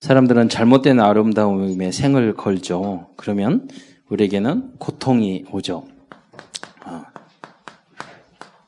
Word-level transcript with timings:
사람들은 0.00 0.48
잘못된 0.48 1.00
아름다움에 1.00 1.90
생을 1.90 2.34
걸죠. 2.34 3.08
그러면 3.16 3.68
우리에게는 4.08 4.76
고통이 4.78 5.46
오죠. 5.50 5.84
아, 6.84 7.04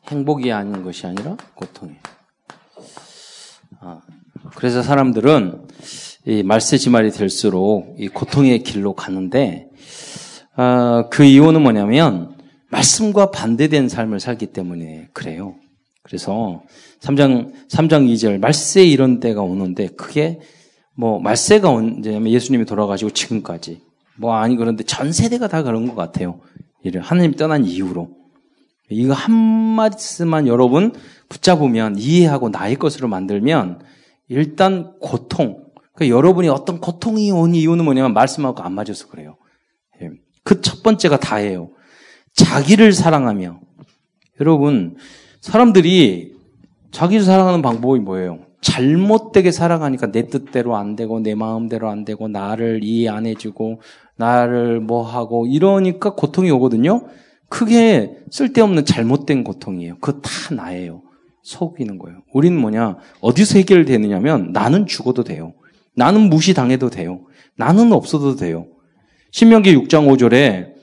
행복이 0.08 0.50
아닌 0.50 0.82
것이 0.82 1.06
아니라 1.06 1.36
고통이. 1.54 1.92
아, 3.80 4.00
그래서 4.56 4.82
사람들은 4.82 5.68
이 6.26 6.42
말세지 6.42 6.90
말이 6.90 7.12
될수록 7.12 7.94
이 7.98 8.08
고통의 8.08 8.64
길로 8.64 8.94
가는데 8.94 9.68
아, 10.56 11.04
그 11.12 11.22
이유는 11.22 11.62
뭐냐면 11.62 12.34
말씀과 12.72 13.30
반대된 13.30 13.88
삶을 13.88 14.18
살기 14.18 14.46
때문에 14.48 15.08
그래요. 15.12 15.54
그래서 16.02 16.62
3장 16.98 17.68
3장 17.68 18.12
2절 18.12 18.38
말세 18.40 18.84
이런 18.84 19.20
때가 19.20 19.42
오는데 19.42 19.90
그게 19.96 20.40
뭐 21.00 21.18
말세가 21.18 21.70
언제 21.70 22.12
예수님이 22.20 22.66
돌아가시고 22.66 23.10
지금까지 23.12 23.80
뭐 24.18 24.34
아니 24.34 24.54
그런데 24.56 24.84
전 24.84 25.12
세대가 25.12 25.48
다 25.48 25.62
그런 25.62 25.86
것 25.88 25.94
같아요. 25.96 26.40
이를 26.84 27.00
하나님 27.00 27.32
떠난 27.32 27.64
이후로 27.64 28.10
이거 28.90 29.14
한 29.14 29.34
마디만 29.34 30.46
여러분 30.46 30.92
붙잡으면 31.30 31.96
이해하고 31.96 32.50
나의 32.50 32.76
것으로 32.76 33.08
만들면 33.08 33.80
일단 34.28 34.92
고통. 35.00 35.64
그러니까 35.94 36.14
여러분이 36.14 36.48
어떤 36.50 36.80
고통이 36.80 37.30
온 37.30 37.54
이유는 37.54 37.82
뭐냐면 37.82 38.12
말씀하고 38.12 38.62
안 38.62 38.74
맞아서 38.74 39.08
그래요. 39.08 39.36
예. 40.02 40.10
그첫 40.44 40.82
번째가 40.82 41.18
다예요. 41.18 41.70
자기를 42.34 42.92
사랑하며 42.92 43.58
여러분 44.42 44.96
사람들이 45.40 46.34
자기를 46.90 47.24
사랑하는 47.24 47.62
방법이 47.62 48.00
뭐예요? 48.00 48.40
잘못되게 48.60 49.50
살아가니까 49.50 50.10
내 50.12 50.26
뜻대로 50.28 50.76
안 50.76 50.94
되고 50.96 51.20
내 51.20 51.34
마음대로 51.34 51.88
안 51.88 52.04
되고 52.04 52.28
나를 52.28 52.80
이해 52.82 53.08
안 53.08 53.26
해주고 53.26 53.80
나를 54.16 54.80
뭐 54.80 55.02
하고 55.02 55.46
이러니까 55.46 56.14
고통이 56.14 56.50
오거든요. 56.52 57.06
크게 57.48 58.18
쓸데없는 58.30 58.84
잘못된 58.84 59.44
고통이에요. 59.44 59.96
그거 60.00 60.20
다 60.20 60.30
나예요. 60.54 61.02
속이는 61.42 61.98
거예요. 61.98 62.20
우리는 62.32 62.58
뭐냐? 62.60 62.96
어디서 63.22 63.58
해결되느냐면 63.60 64.52
나는 64.52 64.86
죽어도 64.86 65.24
돼요. 65.24 65.54
나는 65.96 66.28
무시당해도 66.28 66.90
돼요. 66.90 67.22
나는 67.56 67.92
없어도 67.92 68.36
돼요. 68.36 68.66
신명기 69.32 69.74
6장 69.74 70.06
5절에 70.14 70.74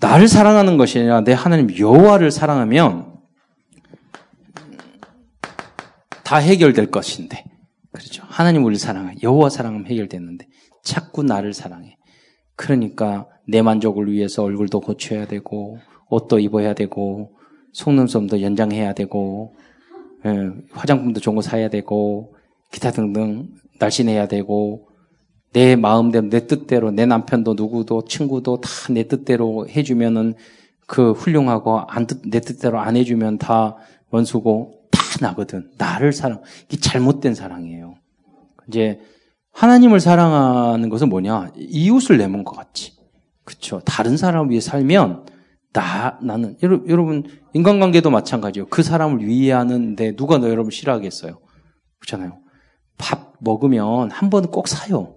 나를 0.00 0.28
사랑하는 0.28 0.76
것이 0.76 1.00
아니라 1.00 1.22
내 1.22 1.32
하나님 1.32 1.76
여호와를 1.78 2.30
사랑하면 2.30 3.13
다 6.24 6.38
해결될 6.38 6.90
것인데. 6.90 7.44
그렇죠. 7.92 8.24
하나님 8.26 8.64
우리를 8.64 8.78
사랑해. 8.80 9.14
여호와 9.22 9.50
사랑하면 9.50 9.86
해결됐는데 9.86 10.48
자꾸 10.82 11.22
나를 11.22 11.52
사랑해. 11.54 11.96
그러니까 12.56 13.28
내 13.46 13.62
만족을 13.62 14.10
위해서 14.10 14.42
얼굴도 14.42 14.80
고쳐야 14.80 15.26
되고 15.28 15.78
옷도 16.08 16.40
입어야 16.40 16.74
되고 16.74 17.30
속눈썹도 17.72 18.40
연장해야 18.40 18.94
되고 18.94 19.54
예, 20.26 20.50
화장품도 20.72 21.20
좋은 21.20 21.36
거 21.36 21.42
사야 21.42 21.68
되고 21.68 22.34
기타 22.72 22.90
등등 22.90 23.50
날씬해야 23.78 24.26
되고 24.26 24.88
내 25.52 25.76
마음대로 25.76 26.28
내 26.30 26.46
뜻대로 26.46 26.90
내 26.90 27.04
남편도 27.06 27.54
누구도 27.54 28.06
친구도 28.06 28.60
다 28.60 28.68
내 28.92 29.06
뜻대로 29.08 29.66
해주면은 29.68 30.34
그 30.86 31.12
훌륭하고 31.12 31.80
안내 31.80 32.40
뜻대로 32.40 32.80
안 32.80 32.96
해주면 32.96 33.38
다 33.38 33.76
원수고 34.10 34.83
나거든. 35.22 35.70
나를 35.78 36.12
사랑. 36.12 36.40
이게 36.68 36.78
잘못된 36.78 37.34
사랑이에요. 37.34 37.94
이제 38.68 39.00
하나님을 39.52 40.00
사랑하는 40.00 40.88
것은 40.88 41.08
뭐냐? 41.08 41.52
이웃을 41.56 42.18
내몸것 42.18 42.56
같이. 42.56 42.92
그쵸. 43.44 43.80
다른 43.84 44.16
사람 44.16 44.50
위해 44.50 44.60
살면 44.60 45.26
나, 45.72 46.18
나는, 46.22 46.56
여러분, 46.62 47.24
인간관계도 47.52 48.08
마찬가지예요. 48.10 48.66
그 48.68 48.82
사람을 48.82 49.24
위하는데 49.26 50.04
해 50.06 50.14
누가 50.16 50.38
너 50.38 50.48
여러분 50.48 50.70
싫어하겠어요? 50.70 51.38
그렇잖아요. 51.98 52.38
밥 52.96 53.32
먹으면 53.40 54.10
한번은꼭 54.12 54.68
사요. 54.68 55.16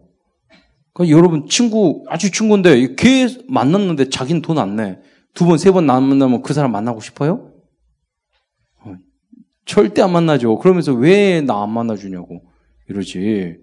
그 0.95 1.11
여러분, 1.11 1.45
친구, 1.47 2.03
아주 2.09 2.31
친구인데, 2.31 2.95
걔 2.95 3.27
만났는데 3.47 4.09
자기는 4.09 4.41
돈 4.41 4.57
안 4.57 4.75
내. 4.77 4.97
두 5.35 5.45
번, 5.45 5.59
세 5.59 5.69
번 5.71 5.85
만나면 5.85 6.41
그 6.41 6.53
사람 6.55 6.71
만나고 6.71 7.01
싶어요? 7.01 7.51
절대 9.69 10.01
안 10.01 10.11
만나죠. 10.11 10.57
그러면서 10.59 10.93
왜 10.93 11.41
나 11.47 11.61
안 11.63 11.71
만나주냐고 11.71 12.41
이러지. 12.89 13.55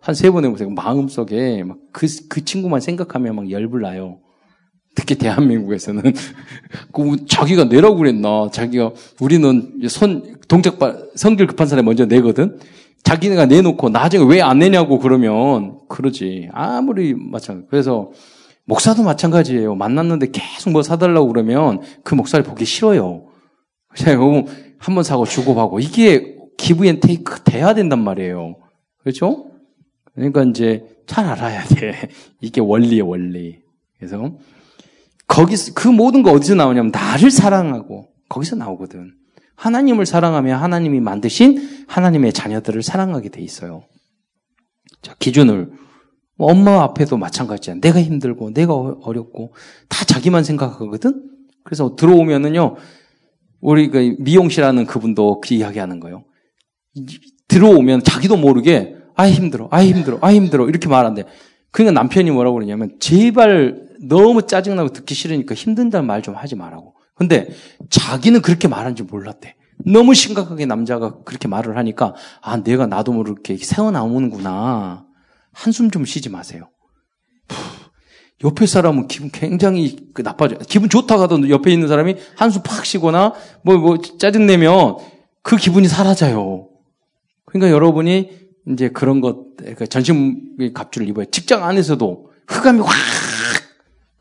한 0.00 0.14
세 0.14 0.30
번 0.30 0.44
해보세요. 0.44 0.70
마음속에 0.70 1.64
막 1.64 1.78
그, 1.92 2.06
그 2.28 2.44
친구만 2.44 2.80
생각하면 2.80 3.34
막 3.34 3.50
열불 3.50 3.82
나요. 3.82 4.20
특히 4.94 5.14
대한민국에서는 5.16 6.02
그 6.92 7.26
자기가 7.26 7.64
내라고 7.64 7.96
그랬나 7.96 8.48
자기가 8.52 8.92
우리는 9.20 9.78
손 9.88 10.36
동작 10.48 10.78
성질 11.14 11.46
급한 11.46 11.66
사람이 11.66 11.84
먼저 11.84 12.06
내거든 12.06 12.58
자기네가 13.04 13.44
내놓고 13.46 13.88
나중에 13.90 14.24
왜 14.26 14.40
안 14.40 14.60
내냐고 14.60 14.98
그러면 14.98 15.80
그러지 15.90 16.48
아무리 16.52 17.12
마찬가지 17.14 17.66
그래서 17.70 18.10
목사도 18.64 19.02
마찬가지예요 19.02 19.74
만났는데 19.74 20.30
계속 20.32 20.70
뭐 20.70 20.80
사달라고 20.82 21.28
그러면 21.28 21.80
그 22.02 22.14
목사를 22.14 22.42
보기 22.42 22.64
싫어요 22.64 23.25
그냥 24.04 24.44
한번 24.78 25.02
사고 25.02 25.24
주고받고 25.24 25.80
이게 25.80 26.36
기부 26.58 26.86
앤 26.86 27.00
테이크 27.00 27.42
돼야 27.42 27.74
된단 27.74 28.02
말이에요. 28.04 28.56
그렇죠? 29.00 29.46
그러니까 30.14 30.44
이제 30.44 30.84
잘 31.06 31.26
알아야 31.26 31.64
돼. 31.66 31.94
이게 32.40 32.60
원리의 32.60 33.00
원리. 33.02 33.58
그래서 33.98 34.34
거기서 35.26 35.72
그 35.74 35.88
모든 35.88 36.22
거 36.22 36.32
어디서 36.32 36.54
나오냐면 36.54 36.92
나를 36.92 37.30
사랑하고 37.30 38.08
거기서 38.28 38.56
나오거든. 38.56 39.14
하나님을 39.56 40.04
사랑하면 40.04 40.60
하나님이 40.62 41.00
만드신 41.00 41.86
하나님의 41.88 42.32
자녀들을 42.32 42.82
사랑하게 42.82 43.30
돼 43.30 43.40
있어요. 43.40 43.84
자, 45.02 45.14
기준을 45.18 45.72
뭐 46.36 46.50
엄마 46.50 46.82
앞에도 46.82 47.16
마찬가지야. 47.16 47.76
내가 47.76 48.00
힘들고 48.00 48.52
내가 48.52 48.74
어렵고 48.74 49.54
다 49.88 50.04
자기만 50.04 50.44
생각하거든. 50.44 51.22
그래서 51.64 51.96
들어오면은요. 51.96 52.76
우리 53.66 53.90
그 53.90 54.14
미용실하는 54.20 54.86
그분도 54.86 55.40
그 55.40 55.52
이야기하는 55.52 55.98
거예요. 55.98 56.22
들어오면 57.48 58.04
자기도 58.04 58.36
모르게 58.36 58.94
아 59.16 59.24
힘들어, 59.24 59.66
아 59.72 59.82
힘들어, 59.82 60.18
아 60.20 60.30
힘들어 60.32 60.68
이렇게 60.68 60.88
말하는데 60.88 61.28
그러니까 61.72 62.00
남편이 62.00 62.30
뭐라고 62.30 62.54
그러냐면 62.54 62.96
제발 63.00 63.84
너무 64.08 64.46
짜증나고 64.46 64.90
듣기 64.90 65.14
싫으니까 65.16 65.56
힘든다는 65.56 66.06
말 66.06 66.22
좀 66.22 66.36
하지 66.36 66.54
말라고. 66.54 66.94
근데 67.16 67.48
자기는 67.90 68.40
그렇게 68.40 68.68
말하는지 68.68 69.02
몰랐대. 69.02 69.56
너무 69.84 70.14
심각하게 70.14 70.64
남자가 70.66 71.22
그렇게 71.24 71.48
말을 71.48 71.76
하니까 71.76 72.14
아 72.42 72.62
내가 72.62 72.86
나도 72.86 73.12
모르게 73.12 73.56
세어나오는구나. 73.56 75.04
한숨 75.52 75.90
좀 75.90 76.04
쉬지 76.04 76.28
마세요. 76.30 76.68
옆에 78.44 78.66
사람은 78.66 79.08
기분 79.08 79.30
굉장히 79.30 79.96
그 80.12 80.22
나빠져요. 80.22 80.58
기분 80.68 80.88
좋다고 80.88 81.22
하던 81.22 81.48
옆에 81.48 81.72
있는 81.72 81.88
사람이 81.88 82.16
한숨 82.36 82.62
팍 82.62 82.84
쉬거나 82.84 83.32
뭐, 83.62 83.78
뭐 83.78 83.98
짜증내면 83.98 84.96
그 85.42 85.56
기분이 85.56 85.88
사라져요. 85.88 86.68
그러니까 87.46 87.74
여러분이 87.74 88.30
이제 88.68 88.88
그런 88.90 89.20
것, 89.20 89.56
그러니까 89.56 89.86
전신의 89.86 90.72
갑주를 90.74 91.08
입어요. 91.08 91.24
직장 91.30 91.64
안에서도 91.64 92.30
흑암이 92.48 92.80
확 92.80 92.92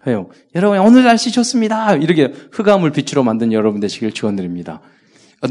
해요. 0.07 0.29
여러분, 0.53 0.77
오늘 0.79 1.03
날씨 1.03 1.31
좋습니다. 1.31 1.95
이렇게 1.95 2.31
흑암을 2.51 2.91
빛으로 2.91 3.23
만든 3.23 3.51
여러분 3.51 3.81
되시길 3.81 4.11
축원드립니다 4.11 4.81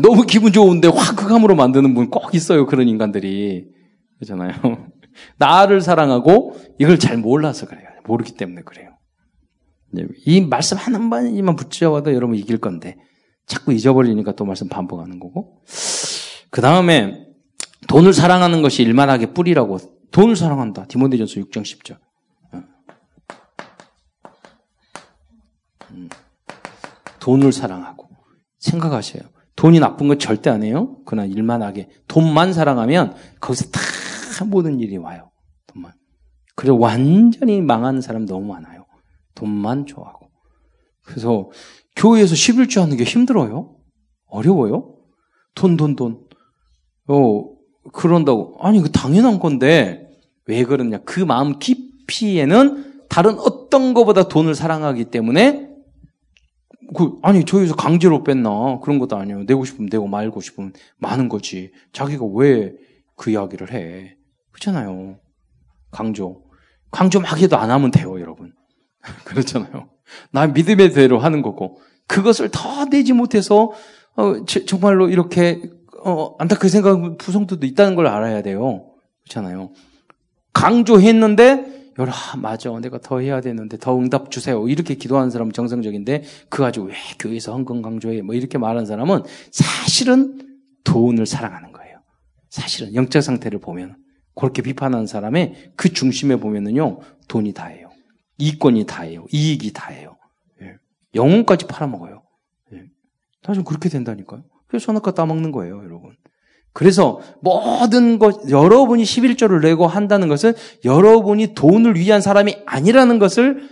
너무 0.00 0.22
기분 0.22 0.52
좋은데 0.52 0.88
확 0.88 1.20
흑암으로 1.20 1.56
만드는 1.56 1.92
분 1.94 2.08
꼭 2.08 2.34
있어요. 2.34 2.64
그런 2.66 2.88
인간들이. 2.88 3.66
그렇잖아요. 4.18 4.52
나를 5.38 5.80
사랑하고 5.80 6.56
이걸 6.78 6.98
잘 7.00 7.18
몰라서 7.18 7.66
그래요. 7.66 7.84
모르기 8.04 8.34
때문에 8.34 8.62
그래요. 8.62 8.96
네, 9.92 10.04
이 10.26 10.40
말씀 10.40 10.76
한 10.76 11.10
번만 11.10 11.56
붙잡아도 11.56 12.12
여러분 12.14 12.36
이길 12.36 12.58
건데 12.58 12.96
자꾸 13.46 13.72
잊어버리니까 13.72 14.32
또 14.36 14.44
말씀 14.44 14.68
반복하는 14.68 15.20
거고 15.20 15.62
그 16.50 16.60
다음에 16.60 17.26
돈을 17.88 18.12
사랑하는 18.12 18.62
것이 18.62 18.82
일만하게 18.82 19.32
뿌리라고 19.32 19.78
돈을 20.10 20.36
사랑한다 20.36 20.86
디모데전서 20.86 21.34
6장 21.34 21.62
10절 21.64 21.98
돈을 27.20 27.52
사랑하고 27.52 28.08
생각하세요 28.58 29.22
돈이 29.54 29.78
나쁜 29.78 30.08
건 30.08 30.18
절대 30.18 30.50
아니에요 30.50 31.02
그러나 31.04 31.26
일만하게 31.26 31.90
돈만 32.08 32.52
사랑하면 32.52 33.14
거기서 33.40 33.70
다 33.70 33.80
모든 34.46 34.80
일이 34.80 34.96
와요 34.96 35.30
그래서 36.54 36.74
완전히 36.74 37.60
망하는 37.60 38.00
사람 38.00 38.26
너무 38.26 38.46
많아요. 38.52 38.86
돈만 39.34 39.86
좋아하고. 39.86 40.28
그래서 41.04 41.50
교회에서 41.96 42.34
11주 42.34 42.80
하는 42.80 42.96
게 42.96 43.04
힘들어요. 43.04 43.76
어려워요. 44.26 44.96
돈, 45.54 45.76
돈, 45.76 45.96
돈. 45.96 46.24
어, 47.08 47.44
그런다고. 47.92 48.56
아니, 48.60 48.80
그 48.80 48.90
당연한 48.90 49.38
건데, 49.38 50.08
왜 50.46 50.64
그러냐. 50.64 50.98
그 51.04 51.20
마음 51.20 51.58
깊이에는 51.58 53.02
다른 53.08 53.38
어떤 53.38 53.94
것보다 53.94 54.26
돈을 54.28 54.54
사랑하기 54.54 55.06
때문에, 55.06 55.68
그, 56.96 57.18
아니, 57.22 57.44
저기서 57.44 57.76
강제로 57.76 58.24
뺐나. 58.24 58.80
그런 58.82 58.98
것도 58.98 59.16
아니에요. 59.16 59.44
내고 59.44 59.64
싶으면 59.64 59.88
내고 59.92 60.06
말고 60.08 60.40
싶으면 60.40 60.72
많은 60.98 61.28
거지. 61.28 61.72
자기가 61.92 62.24
왜 62.34 62.72
그 63.16 63.30
이야기를 63.30 63.72
해. 63.72 64.16
그렇잖아요. 64.50 65.20
강조. 65.92 66.43
강조 66.94 67.20
막기도안 67.20 67.70
하면 67.72 67.90
돼요, 67.90 68.18
여러분. 68.20 68.52
그렇잖아요. 69.26 69.88
나 70.30 70.46
믿음의 70.46 70.92
대로 70.92 71.18
하는 71.18 71.42
거고 71.42 71.80
그것을 72.06 72.50
더 72.52 72.84
내지 72.86 73.12
못해서 73.12 73.72
어, 74.16 74.44
제, 74.44 74.64
정말로 74.64 75.10
이렇게 75.10 75.60
어, 76.04 76.36
안타깝게 76.38 76.68
생각 76.68 77.18
부성도도 77.18 77.66
있다는 77.66 77.96
걸 77.96 78.06
알아야 78.06 78.42
돼요. 78.42 78.92
그렇잖아요. 79.24 79.72
강조했는데 80.52 81.74
여러 81.98 82.12
아, 82.12 82.36
맞아 82.36 82.70
내가 82.78 82.98
더 82.98 83.18
해야 83.20 83.40
되는데 83.40 83.76
더 83.78 83.96
응답 83.96 84.32
주세요 84.32 84.66
이렇게 84.66 84.94
기도하는 84.96 85.30
사람은 85.30 85.52
정상적인데 85.52 86.24
그 86.48 86.58
가지고 86.62 86.86
왜 86.86 86.94
교회에서 87.20 87.52
헌금 87.52 87.82
강조해 87.82 88.20
뭐 88.22 88.34
이렇게 88.34 88.58
말하는 88.58 88.84
사람은 88.86 89.22
사실은 89.50 90.56
돈을 90.84 91.26
사랑하는 91.26 91.72
거예요. 91.72 91.98
사실은 92.50 92.94
영적 92.94 93.22
상태를 93.22 93.60
보면 93.60 93.96
그렇게 94.34 94.62
비판하는 94.62 95.06
사람의 95.06 95.72
그 95.76 95.92
중심에 95.92 96.36
보면은요, 96.36 97.00
돈이 97.28 97.52
다예요. 97.52 97.90
이권이 98.38 98.86
다예요. 98.86 99.26
이익이 99.32 99.72
다예요. 99.72 100.16
예. 100.62 100.74
영혼까지 101.14 101.66
팔아먹어요. 101.66 102.22
예. 102.74 102.82
사실 103.44 103.62
그렇게 103.64 103.88
된다니까요. 103.88 104.42
그래서 104.66 104.86
선악과 104.86 105.12
따먹는 105.12 105.52
거예요, 105.52 105.78
여러분. 105.84 106.16
그래서 106.72 107.20
모든 107.40 108.18
것, 108.18 108.50
여러분이 108.50 109.04
11조를 109.04 109.62
내고 109.62 109.86
한다는 109.86 110.26
것은 110.26 110.54
여러분이 110.84 111.54
돈을 111.54 111.94
위한 111.96 112.20
사람이 112.20 112.62
아니라는 112.66 113.20
것을 113.20 113.68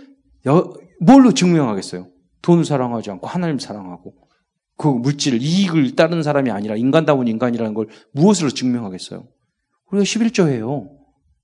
여, 0.47 0.71
뭘로 1.01 1.33
증명하겠어요? 1.33 2.07
돈을 2.41 2.63
사랑하지 2.63 3.11
않고 3.11 3.27
하나님 3.27 3.59
사랑하고 3.59 4.13
그 4.77 4.87
물질, 4.87 5.41
이익을 5.41 5.97
따르는 5.97 6.23
사람이 6.23 6.49
아니라 6.51 6.77
인간다운 6.77 7.27
인간이라는 7.27 7.73
걸 7.73 7.87
무엇으로 8.13 8.49
증명하겠어요? 8.51 9.25
우리가 9.93 10.03
11조예요. 10.03 10.89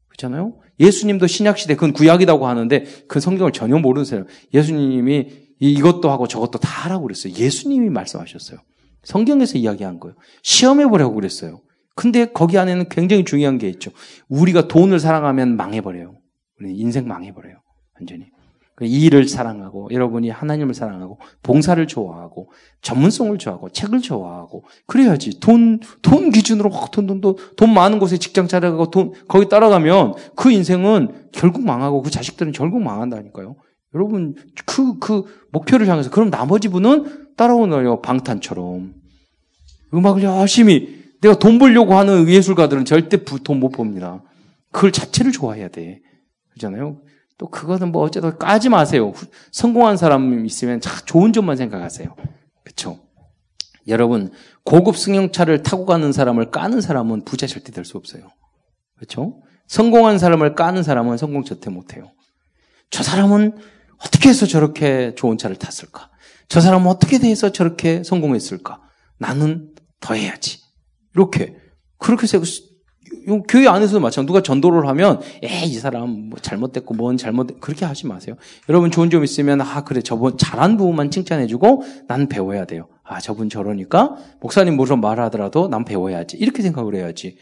그렇잖아요? 0.07 0.57
예수님도 0.79 1.27
신약시대, 1.27 1.75
그건 1.75 1.93
구약이라고 1.93 2.47
하는데 2.47 2.83
그 3.07 3.19
성경을 3.19 3.51
전혀 3.51 3.77
모르는 3.77 4.05
사람. 4.05 4.25
예수님이 4.53 5.49
이것도 5.59 6.09
하고 6.09 6.27
저것도 6.27 6.59
다 6.59 6.83
하라고 6.85 7.03
그랬어요. 7.03 7.33
예수님이 7.33 7.89
말씀하셨어요. 7.89 8.59
성경에서 9.03 9.57
이야기한 9.57 9.99
거예요. 9.99 10.15
시험해보라고 10.43 11.13
그랬어요. 11.15 11.61
근데 11.95 12.25
거기 12.25 12.57
안에는 12.57 12.89
굉장히 12.89 13.23
중요한 13.25 13.57
게 13.57 13.67
있죠. 13.69 13.91
우리가 14.29 14.67
돈을 14.67 14.99
사랑하면 14.99 15.57
망해버려요. 15.57 16.15
우리 16.59 16.73
인생 16.75 17.07
망해버려요. 17.07 17.61
완전히. 17.97 18.27
그 18.79 18.85
일을 18.85 19.27
사랑하고 19.27 19.89
여러분이 19.91 20.29
하나님을 20.29 20.73
사랑하고 20.73 21.17
봉사를 21.43 21.85
좋아하고 21.85 22.49
전문성을 22.81 23.37
좋아하고 23.37 23.67
책을 23.71 23.99
좋아하고 23.99 24.63
그래야지 24.87 25.41
돈돈 25.41 25.79
돈 26.01 26.29
기준으로 26.29 26.69
확돈 26.69 27.05
돈도 27.05 27.39
돈 27.57 27.73
많은 27.73 27.99
곳에 27.99 28.15
직장 28.15 28.47
차려가고 28.47 28.89
돈 28.89 29.11
거기 29.27 29.49
따라가면 29.49 30.13
그 30.37 30.49
인생은 30.51 31.25
결국 31.33 31.65
망하고 31.65 32.01
그 32.01 32.09
자식들은 32.09 32.53
결국 32.53 32.81
망한다니까요. 32.81 33.57
여러분 33.93 34.33
그그 34.65 34.99
그 34.99 35.23
목표를 35.51 35.85
향해서 35.89 36.09
그럼 36.09 36.29
나머지 36.31 36.69
분은 36.69 37.33
따라오나요 37.35 37.99
방탄처럼 38.01 38.93
음악을 39.93 40.23
열심히 40.23 41.03
내가 41.19 41.37
돈 41.37 41.59
벌려고 41.59 41.95
하는 41.95 42.29
예술가들은 42.29 42.85
절대 42.85 43.25
돈 43.25 43.59
못봅니다 43.59 44.23
그걸 44.71 44.93
자체를 44.93 45.33
좋아해야 45.33 45.67
돼. 45.67 45.99
그잖아요. 46.53 47.01
또 47.39 47.47
그거는 47.50 47.91
뭐 47.91 48.03
어쩌다 48.03 48.36
까지 48.36 48.69
마세요. 48.69 49.13
성공한 49.51 49.97
사람 49.97 50.45
있으면 50.45 50.81
참 50.81 50.94
좋은 51.06 51.33
점만 51.33 51.56
생각하세요. 51.56 52.13
그렇죠? 52.65 53.00
여러분 53.88 54.31
고급 54.65 54.97
승용차를 54.97 55.63
타고 55.63 55.86
가는 55.88 56.12
사람을 56.12 56.51
까는 56.51 56.81
사람은 56.81 57.24
부자 57.24 57.47
절대 57.47 57.71
될 57.71 57.86
수 57.86 57.97
없어요. 57.97 58.27
그렇죠? 58.97 59.41
성공한 59.68 60.19
사람을 60.19 60.53
까는 60.53 60.83
사람은 60.83 61.15
성공 61.15 61.45
절대 61.45 61.69
못해요. 61.69 62.12
저 62.89 63.03
사람은 63.03 63.57
어떻게 64.06 64.30
해서 64.30 64.45
저렇게 64.45 65.15
좋은 65.15 65.38
차를 65.38 65.56
탔을까? 65.56 66.12
저 66.50 66.59
사람은 66.59 66.88
어떻게 66.88 67.19
해서 67.25 67.51
저렇게 67.53 68.03
성공했을까? 68.03 68.81
나는 69.18 69.74
더 70.01 70.13
해야지. 70.13 70.59
이렇게 71.15 71.56
그렇게 71.97 72.27
교회 73.47 73.67
안에서도 73.67 73.99
마찬가지. 73.99 74.27
누가 74.27 74.41
전도를 74.41 74.87
하면 74.87 75.21
에이 75.43 75.73
사람 75.75 76.29
뭐 76.29 76.39
잘못됐고 76.39 76.95
뭔 76.95 77.17
잘못 77.17 77.59
그렇게 77.59 77.85
하지 77.85 78.07
마세요. 78.07 78.35
여러분 78.67 78.91
좋은 78.91 79.09
점 79.09 79.23
있으면 79.23 79.61
아 79.61 79.83
그래 79.83 80.01
저분 80.01 80.37
잘한 80.37 80.77
부분만 80.77 81.11
칭찬해주고 81.11 81.83
난 82.07 82.27
배워야 82.27 82.65
돼요. 82.65 82.87
아 83.03 83.19
저분 83.19 83.49
저러니까 83.49 84.15
목사님 84.39 84.75
무슨 84.75 85.01
말하더라도 85.01 85.67
난 85.67 85.85
배워야지 85.85 86.37
이렇게 86.37 86.61
생각을 86.61 86.95
해야지. 86.95 87.37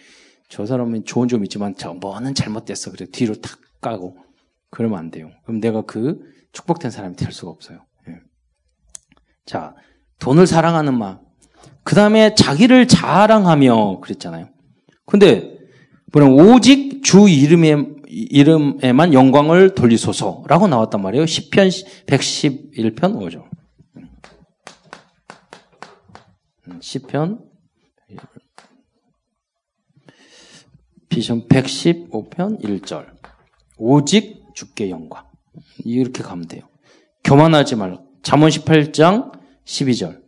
저 0.50 0.66
사람은 0.66 1.04
좋은 1.04 1.28
점 1.28 1.44
있지만 1.44 1.74
저 1.78 1.94
뭐는 1.94 2.34
잘못됐어. 2.36 2.92
그래 2.92 3.06
뒤로 3.12 3.36
탁 3.36 3.60
까고 3.82 4.18
그러면 4.72 5.00
안 5.00 5.12
돼요. 5.12 5.30
그럼 5.46 5.62
내가 5.62 5.82
그 5.84 6.20
축복된 6.54 6.90
사람이 6.92 7.16
될 7.16 7.32
수가 7.32 7.52
없어요. 7.52 7.80
예. 8.10 8.16
자 9.46 9.74
돈을 10.20 10.48
사랑하는 10.48 10.98
마음. 10.98 11.18
그 11.84 11.96
다음에 11.96 12.34
자기를 12.36 12.88
자랑하며 12.88 14.00
그랬잖아요. 14.02 14.50
근데 15.06 15.57
그럼 16.12 16.34
오직 16.34 17.04
주 17.04 17.28
이름에, 17.28 17.86
이름에만 18.08 19.14
영광을 19.14 19.76
돌리소서라고 19.76 20.68
나왔단 20.68 21.02
말이에요. 21.02 21.26
10편, 21.26 22.06
111편 22.08 22.98
5죠. 23.18 23.44
10편, 26.80 27.40
비전 31.10 31.48
115편 31.48 32.62
1절. 32.62 33.08
오직 33.78 34.44
주께 34.54 34.90
영광. 34.90 35.26
이렇게 35.84 36.22
가면 36.24 36.48
돼요. 36.48 36.64
교만하지 37.24 37.76
말라. 37.76 38.00
잠언 38.24 38.50
18장 38.50 39.32
12절. 39.66 40.27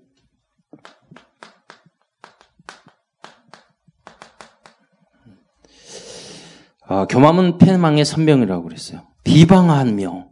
어, 6.89 7.01
아, 7.01 7.06
교만은 7.06 7.59
패망의 7.59 8.03
선명이라고 8.03 8.63
그랬어요. 8.63 9.03
비방한 9.24 9.96
명. 9.96 10.27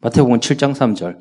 마태복음 0.00 0.38
7장 0.40 0.74
3절. 0.74 1.18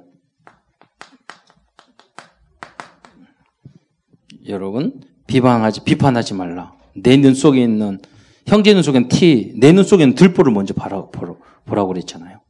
여러분, 4.48 5.00
비방하지, 5.28 5.86
비판하지 5.86 6.34
말라. 6.34 6.74
내 6.98 7.16
눈 7.16 7.34
속에 7.34 7.62
있는, 7.64 8.00
형제 8.46 8.74
눈속에는 8.74 9.08
티, 9.08 9.54
내 9.58 9.72
눈 9.72 9.86
속에는 9.86 10.16
들보를 10.16 10.52
먼저 10.52 10.74
바라 10.74 11.08
보라, 11.08 11.36
보라고 11.66 11.88
그랬잖아요. 11.88 12.42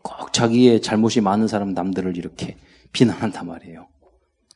꼭 0.00 0.32
자기의 0.32 0.80
잘못이 0.80 1.20
많은 1.20 1.48
사람 1.48 1.74
남들을 1.74 2.16
이렇게 2.16 2.56
비난한단 2.92 3.46
말이에요. 3.46 3.88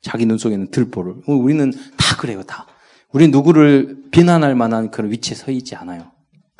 자기 0.00 0.24
눈 0.24 0.38
속에는 0.38 0.70
들보를. 0.70 1.14
우리는 1.26 1.72
다 1.98 2.16
그래요, 2.18 2.42
다. 2.42 2.64
우리 3.12 3.28
누구를 3.28 4.04
비난할 4.12 4.54
만한 4.54 4.90
그런 4.90 5.10
위치에 5.10 5.34
서 5.36 5.50
있지 5.50 5.76
않아요. 5.76 6.10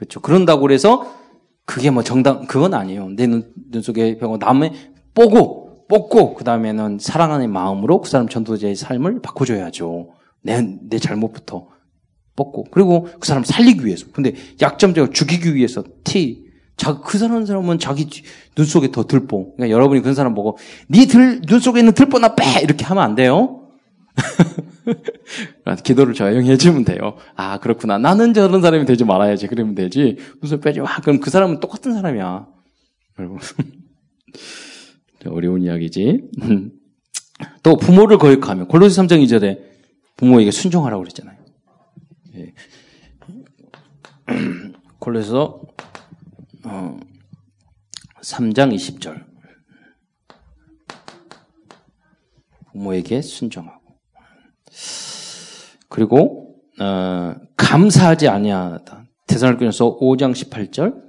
그렇죠. 0.01 0.19
그런다고 0.21 0.63
그래서 0.63 1.07
그게 1.67 1.91
뭐 1.91 2.03
정당 2.03 2.47
그건 2.47 2.73
아니에요. 2.73 3.11
내 3.15 3.27
눈, 3.27 3.53
눈 3.71 3.83
속에 3.83 4.17
병고 4.17 4.39
남의 4.39 4.73
뽀고 5.15 5.87
뽑고 5.89 6.35
그 6.37 6.43
다음에는 6.43 6.97
사랑하는 6.99 7.53
마음으로 7.53 8.01
그 8.01 8.09
사람 8.11 8.27
전도자의 8.29 8.75
삶을 8.77 9.21
바꿔줘야죠. 9.21 10.09
내 10.43 10.63
내 10.91 10.99
잘못부터 10.99 11.67
뽑고 12.35 12.65
그리고 12.73 13.07
그 13.21 13.29
사람 13.29 13.45
살리기 13.45 13.85
위해서. 13.85 14.07
근데 14.11 14.33
약점적으로 14.63 15.13
죽이기 15.13 15.55
위해서 15.55 15.85
티. 16.03 16.49
자그 16.79 17.19
사람 17.19 17.45
사람은 17.45 17.79
자기 17.79 18.09
눈 18.55 18.65
속에 18.65 18.91
더 18.93 19.05
들보. 19.05 19.57
그러니까 19.57 19.69
여러분이 19.71 20.01
그런 20.01 20.15
사람 20.15 20.33
보고 20.33 20.57
니들눈 20.91 21.61
속에 21.61 21.81
있는 21.81 21.93
들보나 21.93 22.35
빼 22.37 22.63
이렇게 22.63 22.87
하면 22.87 23.05
안 23.05 23.15
돼요. 23.15 23.60
아, 25.65 25.75
기도를 25.77 26.15
조용히 26.15 26.51
해주면 26.51 26.85
돼요. 26.85 27.17
아, 27.35 27.59
그렇구나. 27.59 27.99
나는 27.99 28.33
저런 28.35 28.61
사람이 28.63 28.85
되지 28.87 29.05
말아야지. 29.05 29.47
그러면 29.47 29.75
되지. 29.77 30.17
무슨 30.41 30.61
빼지 30.61 30.81
와. 30.81 30.91
아, 30.91 30.97
그럼 31.01 31.21
그 31.21 31.31
사람은 31.31 31.61
똑같은 31.61 31.93
사람이야. 31.95 32.47
어려운 35.27 35.61
이야기지. 35.63 36.31
또 37.63 37.77
부모를 37.77 38.19
거역하면 38.19 38.67
골로새 38.69 39.01
3장 39.01 39.19
2절에 39.25 39.61
부모에게 40.17 40.51
순종하라고 40.51 41.03
그랬잖아요. 41.03 41.39
예. 42.37 42.53
골로새서 45.01 45.63
어, 46.65 46.97
3장 48.23 48.75
20절 48.75 49.25
부모에게 52.73 53.21
순종하고 53.23 53.80
그리고 55.89 56.55
어, 56.81 57.35
감사하지 57.57 58.29
아니하다. 58.29 59.05
대사를교에서 59.27 59.99
5장 59.99 60.33
18절. 60.33 61.09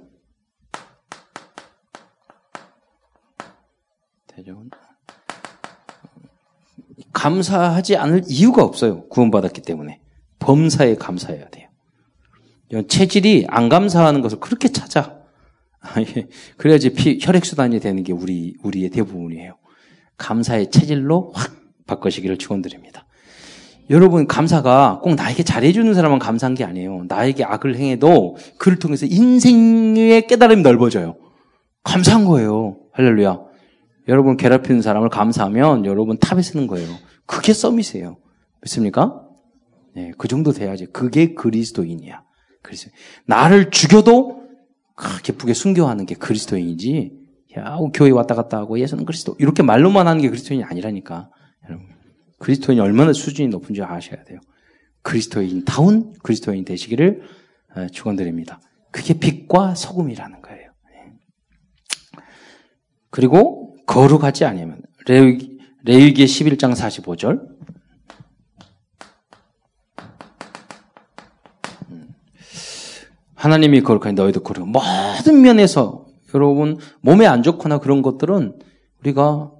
감사하지 7.12 7.96
않을 7.98 8.22
이유가 8.26 8.64
없어요. 8.64 9.06
구원받았기 9.08 9.62
때문에. 9.62 10.00
범사에 10.40 10.96
감사해야 10.96 11.48
돼요. 11.50 11.68
체질이 12.88 13.46
안 13.48 13.68
감사하는 13.68 14.22
것을 14.22 14.40
그렇게 14.40 14.68
찾아. 14.68 15.20
그래야지 16.56 16.94
피, 16.94 17.18
혈액순환이 17.22 17.78
되는 17.80 18.02
게 18.02 18.12
우리, 18.12 18.56
우리의 18.64 18.90
대부분이에요. 18.90 19.56
감사의 20.16 20.70
체질로 20.70 21.30
확 21.34 21.54
바꾸시기를 21.86 22.38
축원드립니다 22.38 23.06
여러분 23.92 24.26
감사가 24.26 25.00
꼭 25.02 25.14
나에게 25.16 25.42
잘해주는 25.42 25.92
사람만 25.92 26.18
감사한 26.18 26.54
게 26.54 26.64
아니에요. 26.64 27.04
나에게 27.08 27.44
악을 27.44 27.76
행해도 27.76 28.36
그를 28.56 28.78
통해서 28.78 29.04
인생의 29.04 30.26
깨달음이 30.26 30.62
넓어져요. 30.62 31.14
감사한 31.84 32.24
거예요. 32.24 32.78
할렐루야. 32.92 33.40
여러분 34.08 34.38
괴롭히는 34.38 34.80
사람을 34.80 35.10
감사하면 35.10 35.84
여러분 35.84 36.16
탑에 36.18 36.40
쓰는 36.40 36.66
거예요. 36.68 36.88
그게 37.26 37.52
썸이세요. 37.52 38.16
믿습니까? 38.62 39.20
네, 39.94 40.10
그 40.16 40.26
정도 40.26 40.52
돼야지. 40.52 40.86
그게 40.86 41.34
그리스도인이야. 41.34 42.22
그래서 42.62 42.88
나를 43.26 43.70
죽여도 43.70 44.42
아, 44.96 45.18
기쁘게 45.22 45.52
순교하는 45.52 46.06
게 46.06 46.14
그리스도인이지. 46.14 47.12
야, 47.58 47.76
교회 47.92 48.10
왔다 48.10 48.34
갔다 48.34 48.56
하고 48.56 48.78
예수는 48.78 49.04
그리스도 49.04 49.36
이렇게 49.38 49.62
말로만 49.62 50.08
하는 50.08 50.22
게 50.22 50.28
그리스도인이 50.30 50.64
아니라니까. 50.64 51.28
여러분. 51.68 51.86
그리스도인이 52.42 52.80
얼마나 52.80 53.12
수준이 53.12 53.48
높은지 53.48 53.82
아셔야 53.82 54.24
돼요. 54.24 54.40
그리스도인다운 55.02 56.12
그리스도인 56.22 56.64
되시기를 56.64 57.22
어, 57.76 57.86
축원드립니다. 57.86 58.60
그게 58.90 59.14
빛과 59.14 59.76
소금이라는 59.76 60.42
거예요. 60.42 60.70
예. 60.96 61.12
그리고 63.10 63.76
거룩하지 63.86 64.44
않으면 64.44 64.82
레위기, 65.06 65.58
레위기 65.84 66.24
11장 66.24 66.74
45절 66.74 67.48
음. 71.90 72.14
하나님이 73.34 73.82
거룩하니 73.82 74.14
너희도 74.16 74.42
거룩. 74.42 74.68
모든 74.68 75.40
면에서 75.40 76.06
여러분 76.34 76.76
몸에 77.02 77.26
안 77.26 77.44
좋거나 77.44 77.78
그런 77.78 78.02
것들은 78.02 78.58
우리가 79.00 79.52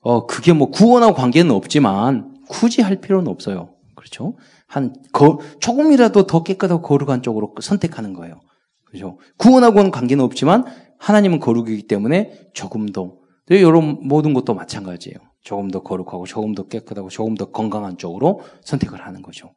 어, 0.00 0.26
그게 0.26 0.52
뭐 0.52 0.70
구원하고 0.70 1.14
관계는 1.14 1.50
없지만 1.50 2.40
굳이 2.48 2.80
할 2.82 3.00
필요는 3.00 3.28
없어요. 3.30 3.74
그렇죠? 3.94 4.36
한, 4.66 4.94
거, 5.12 5.38
조금이라도 5.60 6.26
더 6.26 6.42
깨끗하고 6.42 6.82
거룩한 6.82 7.22
쪽으로 7.22 7.54
선택하는 7.60 8.14
거예요. 8.14 8.40
그죠? 8.86 9.18
구원하고는 9.36 9.90
관계는 9.90 10.24
없지만 10.24 10.64
하나님은 10.98 11.38
거룩이기 11.40 11.86
때문에 11.86 12.32
조금 12.54 12.86
더, 12.86 13.14
이런 13.50 14.06
모든 14.06 14.34
것도 14.34 14.54
마찬가지예요. 14.54 15.16
조금 15.42 15.70
더 15.70 15.82
거룩하고 15.82 16.26
조금 16.26 16.54
더 16.54 16.66
깨끗하고 16.66 17.08
조금 17.08 17.34
더 17.34 17.50
건강한 17.50 17.96
쪽으로 17.98 18.40
선택을 18.62 19.00
하는 19.04 19.22
거죠. 19.22 19.52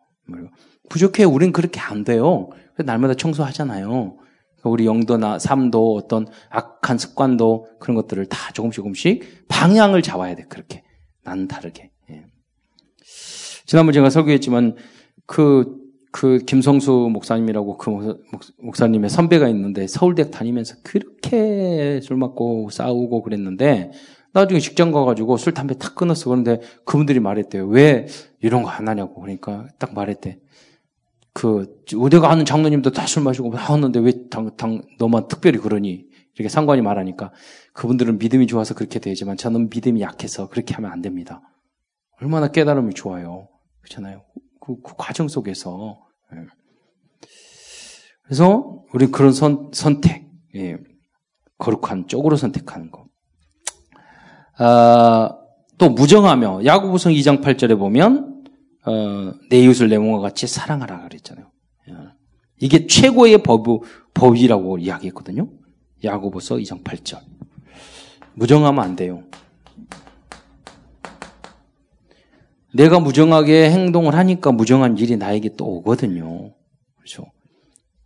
부족해, 0.89 1.23
우린 1.25 1.51
그렇게 1.51 1.79
안 1.79 2.03
돼요. 2.03 2.50
날마다 2.79 3.13
청소하잖아요. 3.13 4.17
우리 4.70 4.86
영도나 4.86 5.39
삶도 5.39 5.93
어떤 5.96 6.27
악한 6.50 6.98
습관도 6.98 7.67
그런 7.79 7.96
것들을 7.96 8.25
다 8.27 8.51
조금씩 8.53 8.75
조금씩 8.77 9.48
방향을 9.48 10.01
잡아야 10.01 10.36
돼. 10.36 10.46
그렇게. 10.48 10.84
난 11.24 11.48
다르게. 11.48 11.89
예. 12.10 12.25
지난번 13.65 13.93
제가 13.93 14.10
설교했지만 14.10 14.75
그, 15.25 15.77
그 16.12 16.39
김성수 16.39 16.91
목사님이라고 17.12 17.77
그 17.77 18.20
목사, 18.62 18.88
님의 18.88 19.10
선배가 19.10 19.48
있는데 19.50 19.88
서울대 19.88 20.29
다니면서 20.29 20.75
그렇게 20.84 22.00
술먹고 22.01 22.70
싸우고 22.70 23.22
그랬는데 23.22 23.91
나중에 24.36 24.60
직장 24.60 24.91
가가지고 24.91 25.38
술, 25.38 25.53
담배 25.53 25.77
탁 25.77 25.93
끊었어. 25.93 26.29
그런데 26.29 26.60
그분들이 26.86 27.20
말했대요. 27.20 27.67
왜 27.67 28.08
이런 28.41 28.63
거 28.63 28.70
안 28.70 28.88
하냐고. 28.88 29.22
그러니까 29.22 29.67
딱 29.77 29.93
말했대. 29.93 30.39
그 31.37 31.83
의대가 31.93 32.29
하는 32.29 32.45
장로님도 32.45 32.91
다 32.91 33.05
술 33.07 33.23
마시고 33.23 33.51
다왔는데왜 33.53 34.27
당, 34.29 34.55
당, 34.55 34.81
너만 34.99 35.27
특별히 35.27 35.59
그러니? 35.59 36.05
이렇게 36.35 36.49
상관이 36.49 36.81
말하니까 36.81 37.31
그분들은 37.73 38.17
믿음이 38.17 38.47
좋아서 38.47 38.73
그렇게 38.73 38.99
되지만 38.99 39.37
저는 39.37 39.69
믿음이 39.69 40.01
약해서 40.01 40.47
그렇게 40.49 40.73
하면 40.75 40.91
안 40.91 41.01
됩니다. 41.01 41.41
얼마나 42.21 42.47
깨달음이 42.47 42.93
좋아요. 42.93 43.49
그렇잖아요. 43.81 44.23
그, 44.59 44.79
그 44.81 44.93
과정 44.97 45.27
속에서. 45.27 45.99
예. 46.33 46.37
그래서 48.23 48.83
우리 48.93 49.07
그런 49.11 49.31
선, 49.31 49.69
선택, 49.73 50.27
예. 50.55 50.77
거룩한 51.59 52.07
쪽으로 52.07 52.35
선택하는 52.35 52.89
거. 52.89 53.05
아, 54.57 55.37
또 55.77 55.89
무정하며 55.89 56.65
야구부성 56.65 57.13
2장 57.13 57.41
8절에 57.43 57.77
보면 57.77 58.32
어, 58.85 59.33
내 59.49 59.59
이웃을 59.61 59.87
내 59.89 59.97
몸과 59.97 60.19
같이 60.19 60.47
사랑하라 60.47 61.03
그랬잖아요. 61.03 61.45
예. 61.89 61.93
이게 62.59 62.85
최고의 62.87 63.43
법, 63.43 63.65
법이라고 64.13 64.77
이야기했거든요. 64.79 65.49
야고보서 66.03 66.57
2장 66.57 66.83
8절. 66.83 67.19
무정하면 68.33 68.83
안 68.83 68.95
돼요. 68.95 69.23
내가 72.73 72.99
무정하게 72.99 73.69
행동을 73.69 74.15
하니까 74.15 74.51
무정한 74.51 74.97
일이 74.97 75.15
나에게 75.15 75.51
또 75.55 75.65
오거든요. 75.65 76.53
그렇죠? 76.97 77.27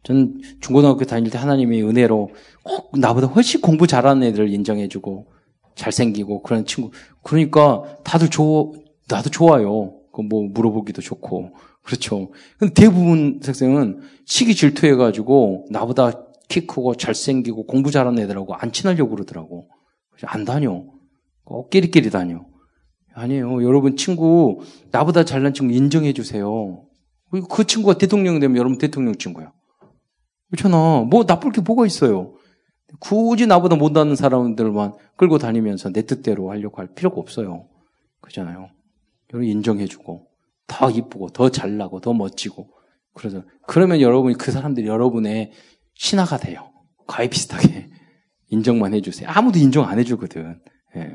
전 0.03 0.39
중고등학교 0.59 1.05
다닐 1.05 1.31
때 1.31 1.37
하나님의 1.37 1.83
은혜로 1.83 2.29
꼭 2.63 2.91
나보다 2.99 3.27
훨씬 3.27 3.61
공부 3.61 3.87
잘하는 3.87 4.27
애들을 4.27 4.49
인정해주고 4.53 5.27
잘생기고 5.75 6.43
그런 6.43 6.65
친구. 6.65 6.91
그러니까 7.23 7.83
다들 8.03 8.29
좋아, 8.29 8.71
나도 9.09 9.29
좋아요. 9.29 9.96
그 10.17 10.21
뭐 10.23 10.43
물어보기도 10.49 10.99
좋고 11.03 11.51
그렇죠. 11.83 12.31
근데 12.57 12.73
대부분 12.73 13.39
학생은 13.45 13.99
시기 14.25 14.55
질투해가지고 14.55 15.67
나보다 15.69 16.25
키 16.49 16.65
크고 16.65 16.95
잘생기고 16.95 17.65
공부 17.67 17.91
잘하는 17.91 18.23
애들하고 18.23 18.55
안 18.55 18.71
친하려고 18.71 19.11
그러더라고. 19.11 19.69
안 20.25 20.43
다녀. 20.45 20.83
꼭 21.43 21.69
끼리끼리 21.69 22.09
다녀. 22.09 22.45
아니에요. 23.13 23.63
여러분 23.63 23.95
친구 23.95 24.59
나보다 24.91 25.23
잘난 25.23 25.53
친구 25.53 25.71
인정해 25.75 26.13
주세요. 26.13 26.83
그 27.49 27.65
친구가 27.67 27.97
대통령 27.99 28.39
되면 28.39 28.57
여러분 28.57 28.77
대통령 28.79 29.13
친구야. 29.15 29.51
그렇잖아. 30.49 31.01
뭐 31.07 31.25
나쁠 31.27 31.51
게 31.51 31.61
뭐가 31.61 31.85
있어요. 31.85 32.33
굳이 32.99 33.45
나보다 33.47 33.75
못하는 33.75 34.15
사람들만 34.15 34.93
끌고 35.17 35.37
다니면서 35.37 35.91
내 35.91 36.05
뜻대로 36.07 36.49
하려고 36.49 36.77
할 36.81 36.91
필요가 36.95 37.17
없어요. 37.19 37.67
그잖아요. 38.21 38.69
여러분 39.33 39.47
인정해주고 39.47 40.27
더 40.67 40.89
이쁘고 40.89 41.29
더 41.29 41.49
잘나고 41.49 41.99
더 42.01 42.13
멋지고 42.13 42.69
그래서 43.13 43.43
그러면 43.67 43.99
여러분이 44.01 44.35
그 44.37 44.51
사람들이 44.51 44.87
여러분의 44.87 45.51
신하가 45.95 46.37
돼요. 46.37 46.71
과외 47.07 47.29
비슷하게 47.29 47.89
인정만 48.49 48.93
해주세요. 48.95 49.27
아무도 49.29 49.59
인정 49.59 49.87
안 49.87 49.99
해주거든. 49.99 50.61
예. 50.95 51.09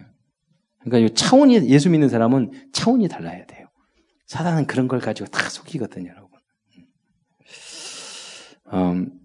그러니까 0.81 0.99
이 1.09 1.15
차원이 1.15 1.55
예수 1.71 1.89
믿는 1.91 2.09
사람은 2.09 2.69
차원이 2.73 3.09
달라야 3.09 3.47
돼요. 3.47 3.69
사단은 4.27 4.67
그런 4.67 4.89
걸 4.89 4.99
가지고 4.99 5.29
다 5.31 5.49
속이거든요, 5.49 6.11
여러분. 6.11 6.31
음, 8.73 8.75
음. 8.75 9.19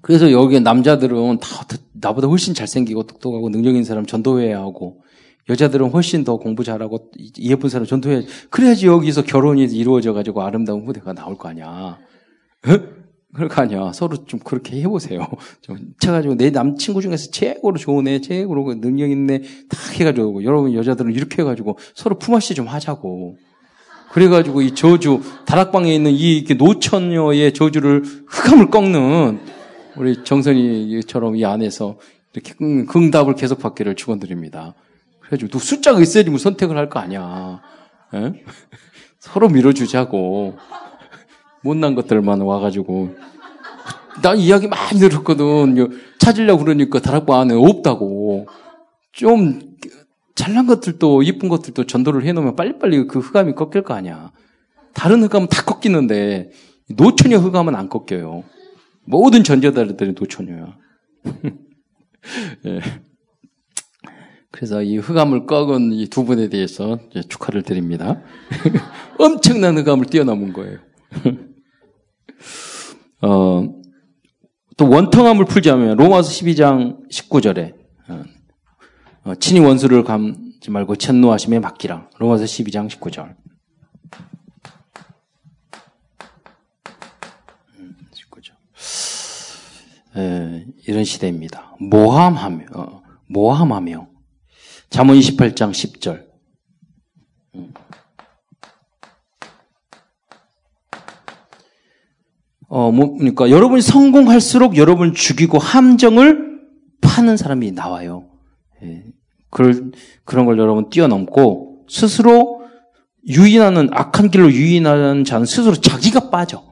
그래서 0.00 0.30
여기 0.30 0.58
남자들은 0.60 1.38
다 1.40 1.66
나보다 2.00 2.28
훨씬 2.28 2.54
잘생기고 2.54 3.04
똑똑하고 3.06 3.50
능력 3.50 3.70
있는 3.70 3.84
사람 3.84 4.06
전도회에 4.06 4.54
하고 4.54 5.02
여자들은 5.48 5.90
훨씬 5.90 6.24
더 6.24 6.36
공부 6.36 6.62
잘하고 6.64 7.10
예쁜 7.40 7.70
사람 7.70 7.86
전통해 7.86 8.22
그래야지 8.50 8.86
여기서 8.86 9.22
결혼이 9.22 9.64
이루어져 9.64 10.12
가지고 10.12 10.42
아름다운 10.42 10.86
후대가 10.86 11.12
나올 11.12 11.38
거 11.38 11.48
아니야. 11.48 11.66
어? 11.66 12.68
그럴 13.34 13.48
거 13.48 13.62
아니야. 13.62 13.92
서로 13.92 14.24
좀 14.26 14.40
그렇게 14.40 14.80
해보세요. 14.82 15.26
좀 15.62 15.76
쳐가지고 16.00 16.34
내 16.36 16.50
남친구 16.50 17.00
중에서 17.00 17.30
최고로 17.30 17.78
좋은 17.78 18.08
애, 18.08 18.20
최고로 18.20 18.74
능력 18.80 19.10
있는 19.10 19.34
애딱 19.36 20.00
해가지고 20.00 20.44
여러분 20.44 20.74
여자들은 20.74 21.12
이렇게 21.14 21.42
해가지고 21.42 21.78
서로 21.94 22.18
품앗이 22.18 22.54
좀 22.54 22.66
하자고. 22.66 23.36
그래가지고 24.12 24.62
이 24.62 24.74
저주 24.74 25.20
다락방에 25.46 25.94
있는 25.94 26.12
이 26.14 26.44
노처녀의 26.56 27.52
저주를 27.52 28.02
흑암을 28.26 28.70
꺾는 28.70 29.38
우리 29.98 30.24
정선이처럼 30.24 31.36
이 31.36 31.44
안에서 31.44 31.98
이렇게 32.32 32.54
응답을 32.94 33.34
계속 33.34 33.58
받기를 33.58 33.96
축원드립니다. 33.96 34.74
그래가지고 35.28 35.50
또 35.50 35.58
숫자가 35.58 36.00
있어야지 36.00 36.30
뭐 36.30 36.38
선택을 36.38 36.76
할 36.76 36.88
거 36.88 36.98
아니야. 37.00 37.60
예? 38.14 38.42
서로 39.18 39.48
밀어주자고. 39.48 40.56
못난 41.62 41.94
것들만 41.94 42.40
와가지고. 42.40 43.14
나 44.22 44.34
이야기 44.34 44.68
많이 44.68 44.98
들었거든. 44.98 45.76
찾으려고 46.18 46.64
그러니까 46.64 47.00
다락방 47.00 47.38
안에 47.40 47.54
없다고. 47.54 48.48
좀 49.12 49.60
잘난 50.34 50.66
것들도 50.66 51.22
이쁜 51.22 51.48
것들도 51.48 51.84
전도를 51.84 52.24
해놓으면 52.24 52.56
빨리빨리 52.56 53.06
그 53.06 53.18
흑암이 53.18 53.52
꺾일 53.54 53.82
거 53.82 53.94
아니야. 53.94 54.32
다른 54.94 55.22
흑암은 55.22 55.48
다 55.48 55.62
꺾이는데 55.62 56.50
노처녀 56.96 57.38
흑암은 57.38 57.74
안 57.74 57.88
꺾여요. 57.88 58.44
모든 59.04 59.44
전자들이 59.44 59.88
제다 59.96 60.12
노처녀야. 60.18 60.76
예. 62.66 62.80
그래서 64.52 64.82
이 64.82 64.98
흑암을 64.98 65.46
꺾은 65.46 65.92
이 65.92 66.08
두 66.08 66.24
분에 66.24 66.48
대해서 66.48 66.98
축하를 67.28 67.62
드립니다. 67.62 68.22
엄청난 69.18 69.76
흑암을 69.76 70.06
뛰어넘은 70.06 70.52
거예요. 70.54 70.78
어, 73.22 73.74
또 74.76 74.88
원통함을 74.88 75.44
풀자면 75.44 75.96
로마서 75.96 76.30
12장 76.30 77.10
19절에 77.10 77.74
어, 78.08 78.22
어, 79.24 79.34
친히 79.34 79.60
원수를 79.60 80.02
감지 80.04 80.70
말고 80.70 80.96
천노하심에 80.96 81.58
맡기라. 81.58 82.08
로마서 82.18 82.44
12장 82.44 82.88
19절. 82.88 83.34
음, 90.16 90.64
이런 90.88 91.04
시대입니다. 91.04 91.76
모함하며 91.80 92.66
어, 92.74 93.02
모함하며 93.28 94.07
자문 94.90 95.16
28장 95.18 95.70
10절. 95.70 96.24
어, 102.70 102.92
뭐, 102.92 103.06
니까 103.06 103.16
그러니까 103.18 103.50
여러분이 103.50 103.80
성공할수록 103.82 104.76
여러분 104.76 105.14
죽이고 105.14 105.58
함정을 105.58 106.60
파는 107.00 107.36
사람이 107.36 107.72
나와요. 107.72 108.28
예. 108.82 109.04
그럴, 109.50 109.92
그런 110.24 110.44
걸 110.44 110.58
여러분 110.58 110.90
뛰어넘고 110.90 111.86
스스로 111.88 112.62
유인하는 113.26 113.88
악한 113.92 114.30
길로 114.30 114.50
유인하는 114.52 115.24
자는 115.24 115.46
스스로 115.46 115.74
자기가 115.74 116.28
빠져. 116.30 116.66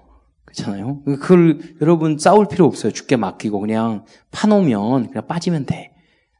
그렇잖아요. 0.44 1.02
그걸 1.04 1.60
여러분 1.80 2.18
싸울 2.18 2.48
필요 2.48 2.66
없어요. 2.66 2.92
죽게 2.92 3.16
맡기고 3.16 3.58
그냥 3.60 4.04
파놓으면 4.32 5.08
그냥 5.10 5.26
빠지면 5.26 5.64
돼. 5.66 5.92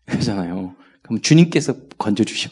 그러잖아요. 0.07 0.75
그럼 1.07 1.21
주님께서 1.21 1.75
건져주셔. 1.99 2.51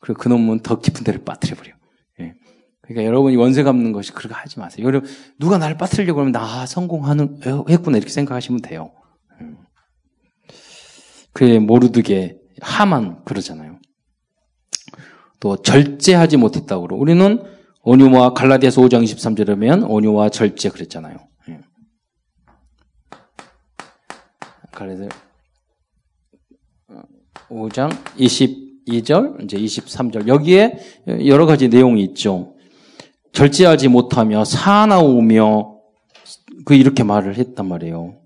그리고 0.00 0.20
그놈은 0.20 0.60
더 0.60 0.78
깊은 0.80 1.02
데를 1.04 1.24
빠뜨려버려. 1.24 1.72
예. 2.20 2.34
그러니까 2.82 3.04
여러분이 3.06 3.36
원세 3.36 3.62
갚는 3.62 3.92
것이 3.92 4.12
그렇게 4.12 4.34
하지 4.34 4.58
마세요. 4.60 4.86
여러분, 4.86 5.10
누가 5.38 5.58
나를 5.58 5.76
빠뜨리려고 5.76 6.20
하면 6.20 6.32
나 6.32 6.64
성공하는, 6.66 7.40
어, 7.46 7.64
했구나. 7.68 7.96
이렇게 7.98 8.10
생각하시면 8.10 8.62
돼요. 8.62 8.92
예. 9.42 9.50
그의 11.32 11.58
모르드게 11.58 12.38
하만 12.60 13.24
그러잖아요. 13.24 13.78
또 15.40 15.56
절제하지 15.60 16.36
못했다고 16.36 16.82
그러 16.82 16.96
고 16.96 17.02
우리는 17.02 17.42
온유와 17.82 18.34
갈라디아서 18.34 18.82
5장 18.82 19.02
23절에 19.02 19.46
보면 19.46 19.84
온유와 19.84 20.28
절제 20.28 20.68
그랬잖아요. 20.70 21.16
예. 21.48 21.60
갈라디아 24.70 25.08
5장 27.50 27.90
22절, 28.16 29.42
이제 29.44 29.56
23절. 29.58 30.28
여기에 30.28 30.78
여러 31.26 31.46
가지 31.46 31.68
내용이 31.68 32.02
있죠. 32.04 32.54
절제하지 33.32 33.88
못하며 33.88 34.44
사나우며 34.44 35.78
그 36.64 36.74
이렇게 36.74 37.02
말을 37.02 37.36
했단 37.36 37.66
말이에요. 37.68 38.18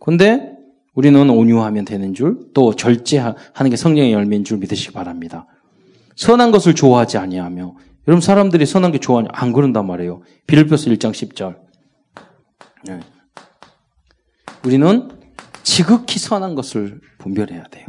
근데 0.00 0.52
우리는 0.94 1.28
온유하면 1.28 1.84
되는 1.84 2.14
줄, 2.14 2.38
또 2.54 2.74
절제하는 2.74 3.34
게 3.68 3.76
성령의 3.76 4.12
열매인 4.12 4.44
줄 4.44 4.58
믿으시기 4.58 4.92
바랍니다. 4.92 5.46
선한 6.16 6.50
것을 6.50 6.74
좋아하지 6.74 7.18
아니하며, 7.18 7.76
여러분 8.08 8.20
사람들이 8.20 8.64
선한 8.66 8.92
게 8.92 8.98
좋아하냐? 8.98 9.28
안 9.32 9.52
그런단 9.52 9.86
말이에요. 9.86 10.22
빌립보서 10.46 10.90
1장 10.90 11.12
10절. 11.12 11.56
네. 12.86 13.00
우리는 14.64 15.08
지극히 15.62 16.18
선한 16.18 16.54
것을 16.56 17.00
분별해야 17.18 17.64
돼요. 17.70 17.86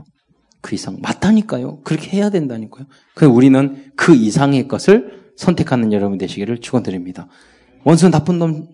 그 0.61 0.75
이상 0.75 0.97
맞다니까요. 1.01 1.81
그렇게 1.81 2.17
해야 2.17 2.29
된다니까요. 2.29 2.85
그 3.15 3.25
우리는 3.25 3.91
그 3.95 4.15
이상의 4.15 4.67
것을 4.67 5.31
선택하는 5.35 5.93
여러분 5.93 6.17
되시기를 6.17 6.59
축원드립니다. 6.59 7.27
원수 7.85 8.09
나쁜 8.09 8.39
놈, 8.39 8.67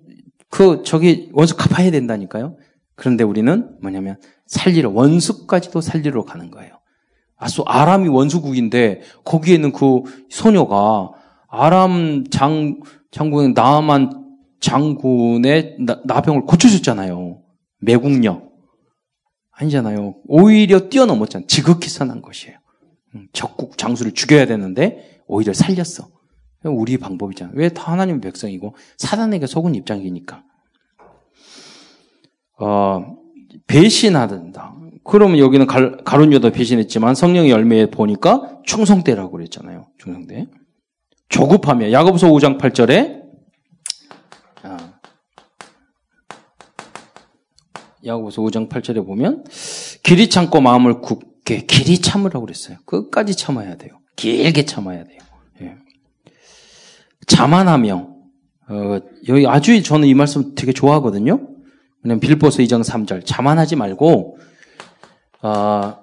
그 0.49 0.81
저기 0.83 1.29
원수 1.33 1.55
갚아야 1.55 1.91
된다니까요. 1.91 2.57
그런데 2.95 3.23
우리는 3.23 3.77
뭐냐면 3.81 4.17
살리러 4.47 4.89
원수까지도 4.89 5.81
살리러 5.81 6.23
가는 6.23 6.49
거예요. 6.49 6.73
아수 7.37 7.63
아람이 7.63 8.07
원수국인데 8.07 9.01
거기에는 9.25 9.73
그 9.73 10.03
소녀가 10.29 11.09
아람 11.49 12.23
장 12.31 12.79
장군 13.11 13.53
나만 13.53 14.25
장군의 14.61 15.77
나, 15.85 16.21
병을 16.21 16.45
고쳐줬잖아요. 16.45 17.41
매국녀 17.81 18.44
아니잖아요. 19.55 20.15
오히려 20.27 20.89
뛰어넘었잖아요. 20.89 21.47
지극히 21.47 21.89
선한 21.89 22.21
것이에요. 22.21 22.57
음, 23.15 23.27
적국 23.31 23.77
장수를 23.77 24.13
죽여야 24.13 24.45
되는데 24.45 25.21
오히려 25.27 25.53
살렸어. 25.53 26.09
우리 26.63 26.97
방법이잖아. 26.97 27.51
왜다 27.55 27.91
하나님 27.91 28.19
백성이고 28.21 28.75
사단에게 28.97 29.45
속은 29.45 29.75
입장이니까. 29.75 30.43
어, 32.59 33.15
배신하든다. 33.67 34.75
그러면 35.03 35.37
여기는 35.37 35.67
가론유다 35.67 36.49
배신했지만 36.49 37.13
성령의 37.13 37.51
열매에 37.51 37.85
보니까 37.91 38.59
충성대라고 38.63 39.31
그랬잖아요. 39.33 39.87
충성대. 39.99 40.47
조급하며 41.29 41.91
야곱보서 41.91 42.27
5장 42.29 42.59
8절에 42.59 43.24
야고보서 48.05 48.41
5장 48.43 48.69
8절에 48.69 49.05
보면 49.05 49.43
길이 50.03 50.29
참고 50.29 50.61
마음을 50.61 51.01
굳게 51.01 51.65
길이 51.65 51.97
참으라고 51.97 52.41
그랬어요. 52.45 52.77
끝까지 52.85 53.35
참아야 53.35 53.75
돼요. 53.77 53.99
길게 54.15 54.65
참아야 54.65 55.03
돼요. 55.03 55.19
예. 55.61 55.75
자만하며 57.27 58.07
어, 58.69 58.99
여기 59.27 59.47
아주 59.47 59.81
저는 59.81 60.07
이 60.07 60.13
말씀 60.13 60.55
되게 60.55 60.71
좋아하거든요. 60.71 61.49
그냥 62.01 62.19
빌보서 62.19 62.59
2장 62.59 62.83
3절 62.83 63.25
자만하지 63.25 63.75
말고 63.75 64.37
어, 65.41 65.97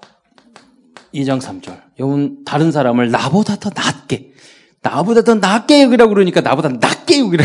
2장 1.15 1.41
3절 1.41 1.81
여운 2.01 2.45
다른 2.45 2.73
사람을 2.73 3.11
나보다 3.11 3.57
더 3.57 3.71
낮게 3.75 4.33
나보다 4.83 5.23
더 5.23 5.37
낮게 5.37 5.83
여기라고 5.83 6.11
그러니까 6.13 6.41
나보다 6.41 6.69
낮게 6.69 7.21
여기래 7.21 7.45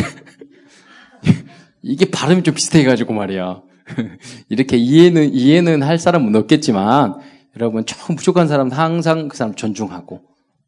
이게 1.84 2.10
발음이 2.10 2.42
좀 2.44 2.56
비슷해가지고 2.56 3.14
말이야. 3.14 3.62
이렇게 4.50 4.78
이해는, 4.78 5.34
이해는 5.34 5.84
할 5.84 6.00
사람은 6.00 6.36
없겠지만, 6.36 7.16
여러분, 7.56 7.86
조금 7.86 8.16
부족한 8.16 8.48
사람은 8.48 8.72
항상 8.72 9.28
그 9.28 9.38
사람 9.38 9.56
존중하고, 9.56 10.24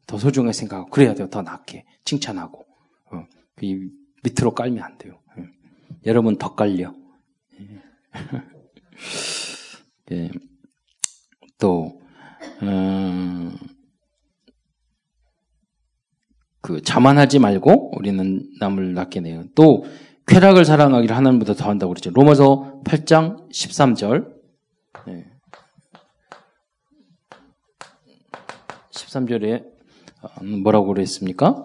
더 0.06 0.18
소중하게 0.18 0.52
생각하고, 0.52 0.90
그래야 0.90 1.14
돼요. 1.14 1.28
더 1.30 1.42
낫게. 1.42 1.84
칭찬하고. 2.04 2.64
어, 3.12 3.24
그 3.56 3.66
이 3.66 3.76
밑으로 4.22 4.50
깔면 4.54 4.82
안 4.82 4.98
돼요. 4.98 5.18
예. 5.38 5.44
여러분, 6.06 6.36
더 6.36 6.54
깔려. 6.54 6.94
예. 7.58 7.80
예. 10.12 10.30
또, 11.58 11.98
음, 12.62 13.56
그 16.62 16.82
자만하지 16.82 17.38
말고 17.38 17.96
우리는 17.98 18.42
남을 18.60 18.92
낳게 18.92 19.20
내요또 19.22 19.84
쾌락을 20.30 20.64
사랑하기를 20.64 21.16
하나님보다 21.16 21.54
더 21.54 21.68
한다고 21.68 21.90
그랬죠. 21.92 22.10
로마서 22.14 22.82
8장 22.84 23.50
13절. 23.50 24.26
네. 25.08 25.24
13절에 28.92 29.64
어, 30.22 30.44
뭐라고 30.62 30.86
그랬습니까? 30.86 31.64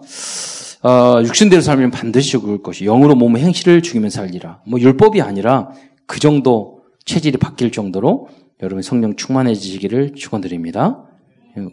어, 0.82 1.22
육신대로 1.24 1.62
살면 1.62 1.92
반드시 1.92 2.30
죽을 2.30 2.60
것이 2.62 2.84
영으로 2.84 3.14
몸의 3.14 3.44
행실을 3.44 3.82
죽이면 3.82 4.10
살리라. 4.10 4.62
뭐 4.66 4.80
율법이 4.80 5.20
아니라 5.22 5.70
그 6.08 6.18
정도 6.18 6.82
체질이 7.04 7.36
바뀔 7.38 7.70
정도로 7.70 8.26
여러분 8.62 8.82
성령 8.82 9.14
충만해지기를 9.14 10.14
축원드립니다. 10.14 11.04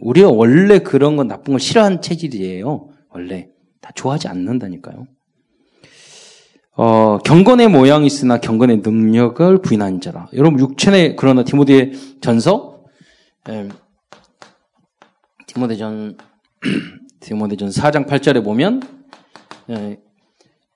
우리가 0.00 0.28
원래 0.30 0.78
그런 0.78 1.16
건 1.16 1.26
나쁜 1.26 1.54
걸 1.54 1.60
싫어하는 1.60 2.02
체질이에요. 2.02 2.88
원래 3.10 3.48
다 3.80 3.90
좋아하지 3.96 4.28
않는다니까요. 4.28 5.08
어, 6.76 7.18
경건의 7.18 7.68
모양이 7.68 8.06
있으나 8.06 8.38
경건의 8.38 8.78
능력을 8.78 9.58
부인한 9.58 10.00
자라. 10.00 10.26
여러분, 10.34 10.58
육체의, 10.58 11.14
그러나 11.16 11.44
디모의 11.44 11.92
전서, 12.20 12.80
에, 13.48 13.52
예. 13.58 13.68
디모데 15.46 15.76
전, 15.76 16.16
디모데 17.20 17.56
전 17.56 17.68
4장 17.68 18.06
8절에 18.08 18.42
보면, 18.42 18.82
에, 19.70 19.72
예. 19.72 19.98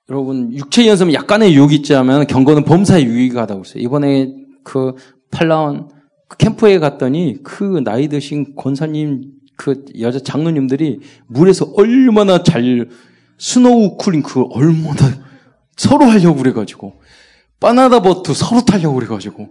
여러분, 0.09 0.53
육체 0.53 0.87
연습은 0.87 1.13
약간의 1.13 1.53
유혹이 1.53 1.75
있자면 1.77 2.25
경건은 2.27 2.63
범사에 2.63 3.03
유익하다고 3.03 3.59
했어요. 3.59 3.83
이번에 3.83 4.33
그 4.63 4.93
팔라온 5.31 5.89
그 6.29 6.37
캠프에 6.37 6.79
갔더니 6.79 7.37
그 7.43 7.81
나이 7.83 8.07
드신 8.07 8.55
권사님, 8.55 9.21
그 9.57 9.83
여자 9.99 10.17
장로님들이 10.19 10.99
물에서 11.27 11.73
얼마나 11.75 12.41
잘, 12.41 12.87
스노우 13.37 13.97
쿨링 13.97 14.21
그 14.23 14.45
얼마나 14.51 15.18
서로 15.79 16.05
하려고 16.05 16.35
그래가지고 16.39 16.99
바나나 17.61 18.01
버트 18.01 18.33
서로 18.33 18.61
타려고 18.63 18.95
그래가지고 18.95 19.47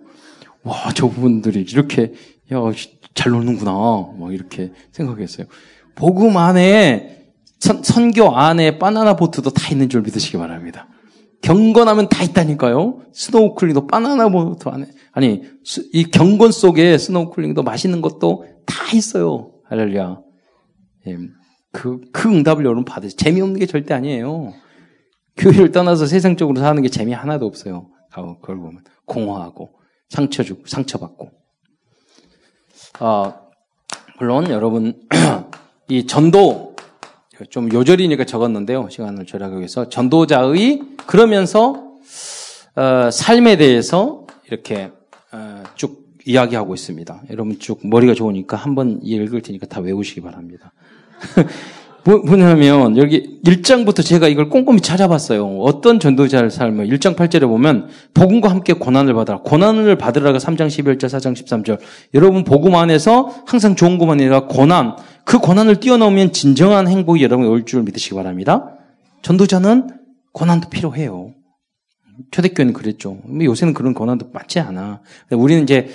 와 0.62 0.92
저분들이 0.92 1.62
이렇게 1.62 2.12
야잘 2.52 3.32
노는구나 3.32 3.72
막 3.72 4.32
이렇게 4.34 4.72
생각했어요. 4.92 5.46
복음 5.94 6.36
안에 6.36 7.28
선, 7.60 7.82
선교 7.82 8.36
안에 8.36 8.78
바나나 8.78 9.16
보트도 9.16 9.50
다 9.50 9.70
있는 9.72 9.88
줄 9.88 10.02
믿으시기 10.02 10.36
바랍니다. 10.36 10.86
경건하면 11.40 12.10
다 12.10 12.22
있다니까요. 12.22 13.00
스노우클링도 13.14 13.86
바나나 13.86 14.28
보트 14.28 14.68
안에 14.68 14.84
아니 15.12 15.42
수, 15.64 15.88
이 15.94 16.04
경건 16.10 16.52
속에 16.52 16.98
스노우클링도 16.98 17.62
맛있는 17.62 18.02
것도 18.02 18.44
다 18.66 18.74
있어요. 18.94 19.52
할렐루야. 19.64 20.18
예, 21.06 21.16
그, 21.72 22.00
그 22.12 22.28
응답을 22.28 22.66
여러분 22.66 22.84
받으세요. 22.84 23.16
재미없는 23.16 23.58
게 23.60 23.64
절대 23.64 23.94
아니에요. 23.94 24.52
교회를 25.38 25.70
떠나서 25.70 26.06
세상 26.06 26.36
적으로 26.36 26.60
사는 26.60 26.82
게 26.82 26.88
재미 26.88 27.12
하나도 27.12 27.46
없어요. 27.46 27.88
그걸 28.10 28.56
보면 28.58 28.80
공허하고 29.06 29.70
상처 30.08 30.42
주고 30.42 30.64
상처받고. 30.66 31.30
아, 32.98 33.36
물론 34.18 34.50
여러분 34.50 35.02
이 35.88 36.06
전도 36.06 36.74
좀 37.50 37.70
요절이니까 37.72 38.24
적었는데요. 38.24 38.88
시간을 38.90 39.26
절약하기 39.26 39.58
위해서 39.60 39.88
전도자의 39.88 40.82
그러면서 41.06 41.84
어, 42.74 43.10
삶에 43.10 43.56
대해서 43.56 44.26
이렇게 44.48 44.90
어, 45.32 45.62
쭉 45.76 46.08
이야기하고 46.26 46.74
있습니다. 46.74 47.22
여러분 47.30 47.60
쭉 47.60 47.78
머리가 47.84 48.14
좋으니까 48.14 48.56
한번 48.56 48.98
읽을 49.02 49.42
테니까 49.42 49.66
다 49.66 49.78
외우시기 49.80 50.20
바랍니다. 50.20 50.72
뭐, 52.08 52.20
뭐냐면 52.24 52.96
여기 52.96 53.38
1장부터 53.44 54.02
제가 54.02 54.28
이걸 54.28 54.48
꼼꼼히 54.48 54.80
찾아봤어요. 54.80 55.58
어떤 55.58 56.00
전도자를 56.00 56.50
삶을 56.50 56.88
1장 56.88 57.14
8절에 57.14 57.42
보면 57.46 57.88
복음과 58.14 58.48
함께 58.48 58.72
고난을 58.72 59.12
받아라. 59.12 59.40
고난을 59.40 59.98
받으라가 59.98 60.38
3장 60.38 60.68
11절, 60.68 61.02
4장 61.04 61.34
13절. 61.34 61.78
여러분 62.14 62.44
복음 62.44 62.76
안에서 62.76 63.30
항상 63.46 63.76
좋은 63.76 63.98
것만 63.98 64.20
아니라 64.20 64.46
고난, 64.46 64.96
그 65.24 65.36
고난을 65.38 65.76
뛰어넘으면 65.80 66.32
진정한 66.32 66.88
행복이 66.88 67.22
여러분이 67.24 67.46
올 67.46 67.66
줄 67.66 67.82
믿으시기 67.82 68.14
바랍니다. 68.14 68.70
전도자는 69.20 69.90
고난도 70.32 70.70
필요해요. 70.70 71.34
초대교회는 72.30 72.72
그랬죠. 72.72 73.18
요새는 73.38 73.74
그런 73.74 73.92
고난도 73.92 74.30
맞지 74.32 74.60
않아. 74.60 75.02
우리는 75.32 75.62
이제 75.62 75.88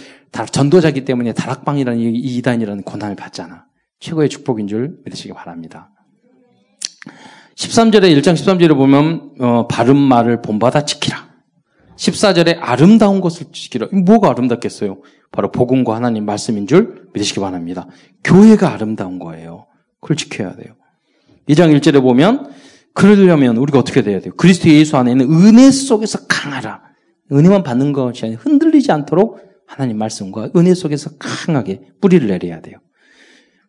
전도자기 0.51 1.05
때문에 1.05 1.33
다락방이라는 1.33 1.99
이단이라는 2.13 2.83
고난을 2.83 3.15
받잖아. 3.15 3.65
최고의 3.99 4.29
축복인 4.29 4.67
줄 4.67 4.99
믿으시기 5.05 5.33
바랍니다. 5.33 5.89
13절에 7.55 8.17
1장 8.17 8.33
13절에 8.33 8.75
보면 8.75 9.31
어, 9.39 9.67
바른 9.67 9.95
말을 9.97 10.41
본받아 10.41 10.85
지키라. 10.85 11.27
14절에 11.97 12.57
아름다운 12.59 13.21
것을 13.21 13.47
지키라. 13.51 13.87
뭐가 14.05 14.29
아름답겠어요? 14.31 15.01
바로 15.31 15.51
복음과 15.51 15.95
하나님 15.95 16.25
말씀인 16.25 16.65
줄 16.67 17.07
믿으시기 17.13 17.39
바랍니다. 17.39 17.87
교회가 18.23 18.71
아름다운 18.73 19.19
거예요. 19.19 19.67
그걸 20.01 20.17
지켜야 20.17 20.55
돼요. 20.55 20.73
2장 21.47 21.75
1절에 21.77 22.01
보면 22.01 22.51
그러려면 22.93 23.57
우리가 23.57 23.79
어떻게 23.79 24.01
돼야 24.01 24.19
돼요? 24.19 24.33
그리스도 24.37 24.69
예수 24.69 24.97
안에 24.97 25.11
있는 25.11 25.31
은혜 25.31 25.69
속에서 25.71 26.19
강하라. 26.27 26.81
은혜만 27.31 27.63
받는 27.63 27.93
것이 27.93 28.25
아니라 28.25 28.41
흔들리지 28.41 28.91
않도록 28.91 29.39
하나님 29.67 29.97
말씀과 29.97 30.49
은혜 30.55 30.73
속에서 30.73 31.11
강하게 31.17 31.81
뿌리를 32.01 32.25
내려야 32.27 32.61
돼요. 32.61 32.79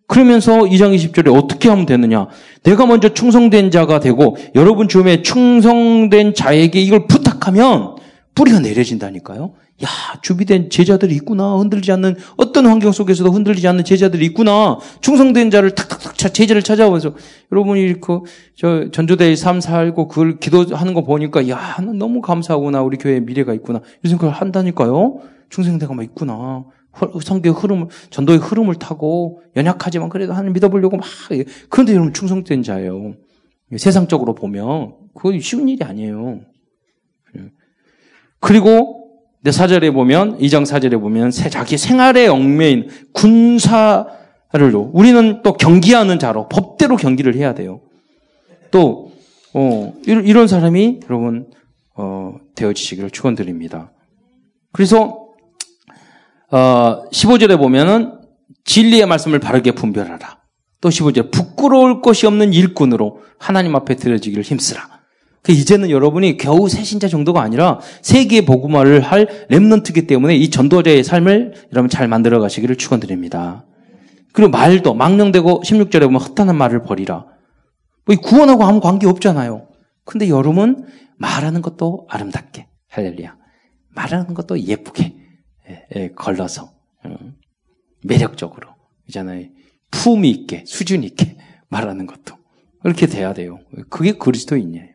그러면서 0.06 0.58
2장 0.62 0.94
20절에 0.94 1.34
어떻게 1.34 1.68
하면 1.68 1.86
되느냐? 1.86 2.26
내가 2.62 2.86
먼저 2.86 3.08
충성된 3.08 3.70
자가 3.70 4.00
되고 4.00 4.36
여러분 4.54 4.88
주변에 4.88 5.22
충성된 5.22 6.34
자에게 6.34 6.80
이걸 6.80 7.06
부탁하면 7.06 7.96
뿌리가 8.34 8.60
내려진다니까요. 8.60 9.54
야, 9.82 9.88
준비된 10.22 10.70
제자들이 10.70 11.14
있구나. 11.16 11.56
흔들리지 11.56 11.90
않는 11.92 12.16
어떤 12.36 12.66
환경 12.66 12.92
속에서도 12.92 13.30
흔들리지 13.30 13.66
않는 13.66 13.84
제자들이 13.84 14.24
있구나. 14.26 14.78
충성된 15.00 15.50
자를 15.50 15.70
탁탁탁 15.72 16.14
제자를 16.32 16.62
찾아와서 16.62 17.14
여러분이 17.50 17.94
그저 18.00 18.90
전조대의 18.92 19.36
삶 19.36 19.60
살고 19.60 20.08
그걸 20.08 20.38
기도하는 20.38 20.94
거 20.94 21.02
보니까 21.02 21.48
야, 21.48 21.76
너무 21.94 22.20
감사하구나. 22.20 22.82
우리 22.82 22.98
교회에 22.98 23.20
미래가 23.20 23.54
있구나. 23.54 23.80
이 24.04 24.08
생각을 24.08 24.34
한다니까요. 24.34 25.16
충성대가 25.50 25.94
막 25.94 26.02
있구나. 26.04 26.64
성교의 27.22 27.54
흐름, 27.54 27.82
을 27.82 27.88
전도의 28.10 28.38
흐름을 28.38 28.76
타고 28.76 29.42
연약하지만 29.56 30.08
그래도 30.08 30.32
하나님 30.32 30.52
믿어보려고 30.52 30.96
막, 30.96 31.06
그런데 31.68 31.92
여러분 31.92 32.12
충성된 32.12 32.62
자예요. 32.62 33.14
세상적으로 33.76 34.34
보면 34.34 34.94
그건 35.14 35.40
쉬운 35.40 35.68
일이 35.68 35.84
아니에요. 35.84 36.40
그리고 38.40 39.00
내 39.42 39.52
사절에 39.52 39.90
보면, 39.90 40.40
이장 40.40 40.64
사절에 40.64 40.96
보면 40.96 41.30
자기 41.30 41.76
생활의 41.76 42.28
얽매인 42.28 42.88
군사를로 43.12 44.90
우리는 44.94 45.42
또 45.42 45.52
경기하는 45.54 46.18
자로 46.18 46.48
법대로 46.48 46.96
경기를 46.96 47.34
해야 47.34 47.52
돼요. 47.54 47.82
또 48.70 49.12
어, 49.52 49.94
이런 50.06 50.46
사람이 50.46 51.00
여러분 51.04 51.50
어, 51.94 52.36
되어지시기를 52.54 53.10
축원드립니다. 53.10 53.92
그래서 54.72 55.23
어, 56.50 57.04
15절에 57.10 57.58
보면은 57.58 58.12
진리의 58.64 59.06
말씀을 59.06 59.38
바르게 59.38 59.72
분별하라. 59.72 60.42
또 60.80 60.88
15절 60.88 61.30
부끄러울 61.32 62.00
것이 62.02 62.26
없는 62.26 62.52
일꾼으로 62.52 63.20
하나님 63.38 63.74
앞에 63.76 63.96
드려지기를 63.96 64.42
힘쓰라. 64.42 64.82
그 65.42 65.52
이제는 65.52 65.90
여러분이 65.90 66.36
겨우 66.38 66.68
새신자 66.70 67.06
정도가 67.08 67.42
아니라 67.42 67.78
세계 68.02 68.44
복음화를 68.46 69.00
할 69.00 69.46
렘넌트기 69.50 70.06
때문에 70.06 70.36
이 70.36 70.48
전도자의 70.50 71.04
삶을 71.04 71.66
여러분 71.72 71.88
잘 71.90 72.08
만들어 72.08 72.40
가시기를 72.40 72.76
축원드립니다. 72.76 73.66
그리고 74.32 74.50
말도 74.50 74.94
망령되고 74.94 75.62
16절에 75.62 76.00
보면 76.04 76.20
헛다한 76.22 76.56
말을 76.56 76.82
버리라. 76.82 77.26
뭐 78.06 78.16
구원하고 78.16 78.64
아무 78.64 78.80
관계 78.80 79.06
없잖아요. 79.06 79.68
근데 80.06 80.28
여러분 80.30 80.86
말하는 81.18 81.60
것도 81.62 82.06
아름답게 82.10 82.66
할렐루야. 82.90 83.36
말하는 83.94 84.32
것도 84.34 84.60
예쁘게 84.60 85.12
예, 85.70 85.86
예, 85.96 86.08
걸러서 86.10 86.72
음, 87.06 87.34
매력적으로 88.04 88.68
그잖아요. 89.06 89.46
품위 89.90 90.30
있게 90.30 90.64
수준 90.66 91.02
있게 91.02 91.36
말하는 91.68 92.06
것도 92.06 92.36
그렇게 92.82 93.06
돼야 93.06 93.32
돼요. 93.32 93.60
그게 93.88 94.12
그리스도인이에요. 94.12 94.88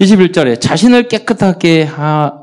21절에 0.00 0.56
음. 0.56 0.60
자신을 0.60 1.08
깨끗하게 1.08 1.82
하, 1.84 2.40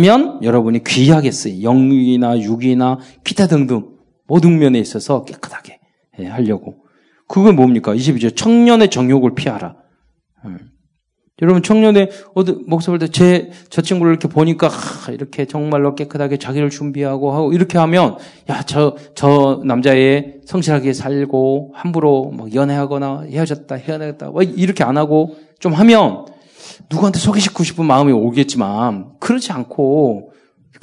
면 0.00 0.42
여러분이 0.42 0.82
귀하게 0.82 1.30
쓰인 1.30 1.60
영이나 1.60 2.40
육이나 2.40 2.98
기타 3.24 3.46
등등 3.46 3.96
모든 4.26 4.58
면에 4.58 4.78
있어서 4.78 5.24
깨끗하게 5.24 5.78
예, 6.20 6.26
하려고. 6.26 6.82
그게 7.28 7.50
뭡니까? 7.52 7.92
22절 7.94 8.36
청년의 8.36 8.88
정욕을 8.90 9.34
피하라. 9.34 9.76
음. 10.44 10.70
여러분 11.42 11.62
청년의 11.62 12.08
어디 12.34 12.52
목사 12.66 12.90
볼때제저 12.90 13.82
친구를 13.82 14.12
이렇게 14.14 14.26
보니까 14.26 14.68
하, 14.68 15.12
이렇게 15.12 15.44
정말로 15.44 15.94
깨끗하게 15.94 16.38
자기를 16.38 16.70
준비하고 16.70 17.32
하고 17.34 17.52
이렇게 17.52 17.76
하면 17.76 18.16
야저저 18.48 18.96
저 19.14 19.62
남자의 19.66 20.38
성실하게 20.46 20.94
살고 20.94 21.72
함부로 21.74 22.30
막 22.34 22.54
연애하거나 22.54 23.24
헤어졌다 23.28 23.74
헤어졌다 23.74 24.32
이렇게 24.56 24.82
안 24.82 24.96
하고 24.96 25.36
좀 25.58 25.74
하면 25.74 26.24
누구한테 26.90 27.18
소개시키고 27.18 27.64
싶은 27.64 27.84
마음이 27.84 28.12
오겠지만 28.12 29.10
그렇지 29.20 29.52
않고 29.52 30.32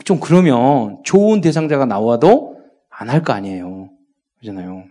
좀 0.06 0.20
그러면 0.20 1.00
좋은 1.04 1.42
대상자가 1.42 1.86
나와도 1.86 2.58
안 2.96 3.10
할 3.10 3.24
거 3.24 3.34
아니에요 3.34 3.90
그잖아요 4.40 4.84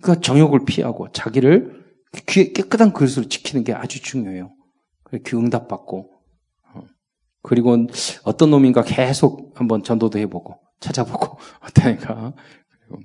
그러니까 0.00 0.20
정욕을 0.22 0.64
피하고 0.64 1.06
자기를 1.12 1.84
귀에 2.26 2.50
깨끗한 2.50 2.92
그릇으로 2.94 3.28
지키는 3.28 3.62
게 3.64 3.72
아주 3.72 4.02
중요해요. 4.02 4.50
이렇게 5.12 5.36
응답받고 5.36 6.10
어. 6.74 6.82
그리고 7.42 7.76
어떤 8.24 8.50
놈인가 8.50 8.82
계속 8.82 9.52
한번 9.58 9.82
전도도 9.82 10.18
해보고 10.18 10.58
찾아보고 10.80 11.38
어떠니까 11.66 12.32
그리고 12.80 13.02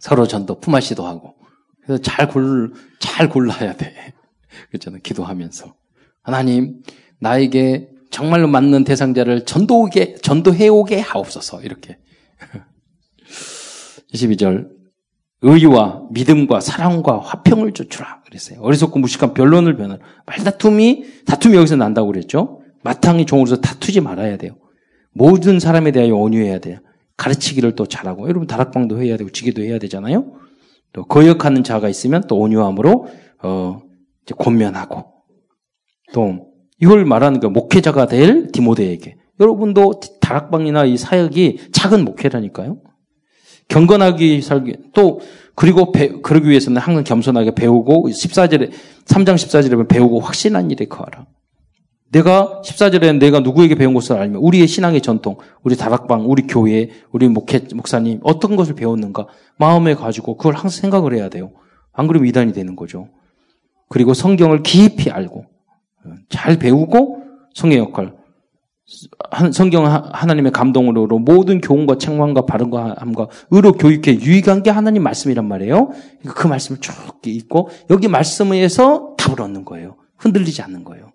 서로 0.00 0.26
전도 0.26 0.60
품앗이도 0.60 1.04
하고 1.06 1.34
그래서 1.82 2.02
잘 2.02 2.28
골 2.28 2.72
잘 3.00 3.28
골라야 3.28 3.76
돼그렇잖아 3.76 4.98
기도하면서 5.02 5.74
하나님 6.22 6.82
나에게 7.20 7.90
정말로 8.10 8.48
맞는 8.48 8.84
대상자를 8.84 9.44
전도오게 9.44 10.16
전도해오게 10.16 11.00
하옵소서 11.00 11.60
이렇게 11.62 11.98
22절 14.12 14.74
의와 15.42 16.02
믿음과 16.10 16.60
사랑과 16.60 17.18
화평을 17.20 17.72
쫓으라 17.72 18.22
그랬어요. 18.24 18.60
어리석고 18.62 18.98
무식한 18.98 19.34
변론을 19.34 19.76
변하라. 19.76 20.00
말다툼이 20.26 21.04
다툼이 21.26 21.54
여기서 21.56 21.76
난다고 21.76 22.06
그랬죠. 22.08 22.62
마땅히 22.82 23.26
종으로서 23.26 23.56
다투지 23.60 24.00
말아야 24.00 24.36
돼요. 24.38 24.54
모든 25.12 25.60
사람에 25.60 25.90
대하여 25.92 26.14
온유해야 26.14 26.60
돼요. 26.60 26.78
가르치기를 27.16 27.74
또 27.74 27.84
잘하고 27.86 28.28
여러분 28.30 28.46
다락방도 28.46 29.02
해야 29.02 29.16
되고 29.18 29.30
지기도 29.30 29.62
해야 29.62 29.78
되잖아요. 29.78 30.32
또 30.92 31.02
거역하는 31.04 31.64
자가 31.64 31.88
있으면 31.88 32.24
또 32.28 32.38
온유함으로 32.38 33.06
어 33.42 33.80
이제 34.24 34.34
곤면하고또 34.38 35.06
이걸 36.80 37.04
말하는 37.04 37.40
거 37.40 37.48
그 37.48 37.52
목회자가 37.52 38.06
될 38.06 38.48
디모데에게 38.52 39.16
여러분도 39.40 39.94
다락방이나 40.20 40.84
이 40.86 40.96
사역이 40.96 41.70
작은 41.72 42.04
목회라니까요. 42.04 42.78
경건하게 43.68 44.40
살기 44.40 44.76
또 44.94 45.20
그리고 45.54 45.90
배, 45.92 46.08
그러기 46.08 46.48
위해서는 46.48 46.80
항상 46.80 47.02
겸손하게 47.04 47.54
배우고 47.54 48.08
14절에 48.08 48.70
3장 49.06 49.34
14절에 49.34 49.88
배우고 49.88 50.20
확신한 50.20 50.70
일에 50.70 50.84
거하라. 50.86 51.26
내가 52.12 52.62
14절에 52.64 53.18
내가 53.18 53.40
누구에게 53.40 53.74
배운 53.74 53.92
것을 53.92 54.16
알면 54.16 54.40
우리의 54.40 54.68
신앙의 54.68 55.00
전통, 55.00 55.36
우리 55.62 55.76
다락방, 55.76 56.30
우리 56.30 56.42
교회, 56.46 56.90
우리 57.10 57.28
목회, 57.28 57.60
목사님 57.74 58.20
어떤 58.22 58.54
것을 58.56 58.74
배웠는가 58.74 59.26
마음에 59.58 59.94
가지고 59.94 60.36
그걸 60.36 60.54
항상 60.54 60.70
생각을 60.82 61.14
해야 61.14 61.28
돼요. 61.28 61.52
안 61.92 62.06
그러면 62.06 62.28
이단이 62.28 62.52
되는 62.52 62.76
거죠. 62.76 63.08
그리고 63.88 64.14
성경을 64.14 64.62
깊이 64.62 65.10
알고 65.10 65.46
음, 66.06 66.16
잘 66.28 66.58
배우고 66.58 67.22
성의 67.54 67.78
역할 67.78 68.15
성경 69.52 69.84
하나님의 69.86 70.52
감동으로 70.52 71.18
모든 71.18 71.60
교훈과 71.60 71.98
책망과 71.98 72.42
바른과 72.46 72.94
함과 72.98 73.26
의로 73.50 73.72
교육에 73.72 74.20
유익한 74.20 74.62
게 74.62 74.70
하나님 74.70 75.02
말씀이란 75.02 75.46
말이에요. 75.46 75.88
그러니까 75.88 76.34
그 76.34 76.46
말씀을 76.46 76.80
쭉 76.80 76.92
읽고 77.24 77.70
여기 77.90 78.06
말씀에서 78.06 79.14
답을 79.18 79.40
얻는 79.42 79.64
거예요. 79.64 79.96
흔들리지 80.18 80.62
않는 80.62 80.84
거예요. 80.84 81.10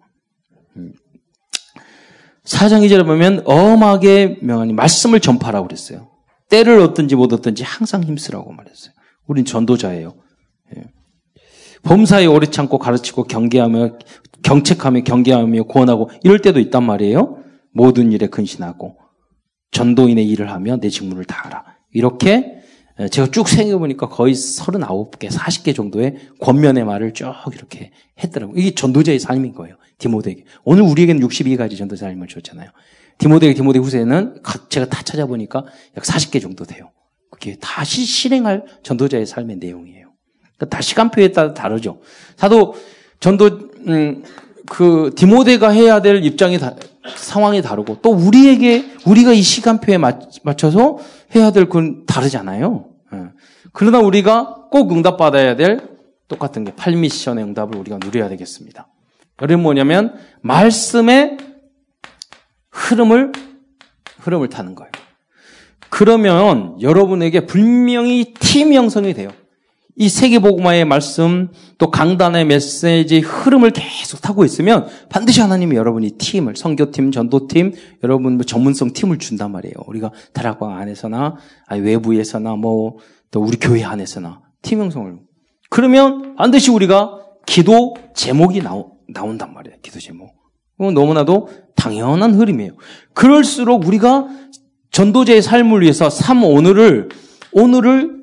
사장 2.43 2.83
이절에 2.83 3.03
보면 3.03 3.43
엄하게 3.45 4.39
명하니 4.41 4.73
말씀을 4.73 5.21
전파라고 5.21 5.67
그랬어요. 5.67 6.09
때를 6.49 6.79
얻든지 6.81 7.15
못 7.15 7.31
얻든지 7.31 7.63
항상 7.63 8.03
힘쓰라고 8.03 8.51
말했어요. 8.51 8.93
우린 9.25 9.45
전도자예요. 9.45 10.15
예. 10.75 10.83
범사에 11.83 12.25
오래 12.25 12.47
참고 12.47 12.77
가르치고 12.77 13.25
경계하며 13.25 13.99
경책하며 14.43 15.03
경계하며 15.03 15.63
구원하고 15.63 16.09
이럴 16.23 16.39
때도 16.39 16.59
있단 16.59 16.83
말이에요. 16.83 17.40
모든 17.73 18.11
일에 18.11 18.27
근신하고 18.27 18.97
전도인의 19.71 20.27
일을 20.29 20.51
하며 20.51 20.77
내 20.77 20.89
직무를 20.89 21.25
다하라. 21.25 21.63
이렇게 21.93 22.57
제가 23.11 23.31
쭉 23.31 23.47
생각해보니까 23.47 24.09
거의 24.09 24.33
39개, 24.33 25.31
40개 25.31 25.75
정도의 25.75 26.17
권면의 26.41 26.83
말을 26.83 27.13
쭉 27.13 27.31
이렇게 27.53 27.91
했더라고요. 28.21 28.57
이게 28.57 28.75
전도자의 28.75 29.19
삶인 29.19 29.53
거예요. 29.53 29.75
디모데에게. 29.97 30.43
오늘 30.63 30.83
우리에게는 30.83 31.25
62가지 31.27 31.77
전도자 31.77 32.05
삶을 32.07 32.27
줬잖아요. 32.27 32.69
디모데에게 33.17 33.55
디모데 33.55 33.79
후세는 33.79 34.41
제가 34.69 34.87
다 34.87 35.03
찾아보니까 35.03 35.63
약 35.97 36.03
40개 36.03 36.41
정도 36.41 36.65
돼요. 36.65 36.91
그게 37.29 37.55
다시 37.61 38.03
실행할 38.03 38.65
전도자의 38.83 39.25
삶의 39.25 39.57
내용이에요. 39.57 40.11
그러니까 40.41 40.65
다 40.67 40.81
시간표에 40.81 41.31
따라 41.31 41.53
다르죠. 41.53 42.01
사도 42.35 42.73
전도, 43.19 43.69
음, 43.87 44.23
그 44.71 45.11
디모데가 45.17 45.69
해야 45.71 46.01
될 46.01 46.23
입장이 46.23 46.57
다, 46.57 46.75
상황이 47.17 47.61
다르고 47.61 47.97
또 48.01 48.09
우리에게 48.13 48.85
우리가 49.05 49.33
이 49.33 49.41
시간표에 49.41 49.97
맞춰서 49.97 50.97
해야 51.35 51.51
될 51.51 51.67
건 51.67 52.05
다르잖아요. 52.05 52.85
예. 53.13 53.17
그러나 53.73 53.99
우리가 53.99 54.67
꼭 54.71 54.93
응답받아야 54.93 55.57
될 55.57 55.89
똑같은 56.29 56.63
게 56.63 56.71
팔미션의 56.73 57.43
응답을 57.43 57.77
우리가 57.79 57.97
누려야 58.01 58.29
되겠습니다. 58.29 58.87
여러분 59.41 59.63
뭐냐면 59.63 60.13
말씀의 60.39 61.35
흐름을 62.71 63.33
흐름을 64.21 64.47
타는 64.47 64.75
거예요. 64.75 64.89
그러면 65.89 66.81
여러분에게 66.81 67.45
분명히 67.45 68.33
팀 68.39 68.71
형성이 68.73 69.13
돼요. 69.13 69.31
이 69.97 70.09
세계복음화의 70.09 70.85
말씀 70.85 71.49
또 71.77 71.91
강단의 71.91 72.45
메시지 72.45 73.19
흐름을 73.19 73.71
계속 73.71 74.21
타고 74.21 74.45
있으면 74.45 74.87
반드시 75.09 75.41
하나님이 75.41 75.75
여러분이 75.75 76.11
팀을 76.17 76.55
선교팀, 76.55 77.11
전도팀, 77.11 77.73
여러분 78.03 78.35
뭐 78.35 78.43
전문성 78.45 78.93
팀을 78.93 79.17
준단 79.17 79.51
말이에요. 79.51 79.73
우리가 79.87 80.11
다락방 80.33 80.77
안에서나 80.77 81.35
외부에서나 81.71 82.55
뭐 82.55 82.97
또 83.33 83.41
우리 83.41 83.55
교회 83.57 83.81
안에서나 83.85 84.41
팀 84.61 84.81
형성을 84.81 85.17
그러면 85.69 86.35
반드시 86.35 86.69
우리가 86.69 87.17
기도 87.45 87.95
제목이 88.13 88.61
나오, 88.61 88.97
나온단 89.07 89.53
말이에요. 89.53 89.77
기도 89.81 90.01
제목. 90.01 90.33
그건 90.77 90.87
어, 90.97 90.99
너무나도 90.99 91.47
당연한 91.77 92.33
흐름이에요. 92.33 92.73
그럴수록 93.13 93.87
우리가 93.87 94.27
전도제의 94.91 95.43
삶을 95.43 95.79
위해서 95.81 96.09
삶 96.09 96.43
오늘을 96.43 97.07
오늘을 97.53 98.20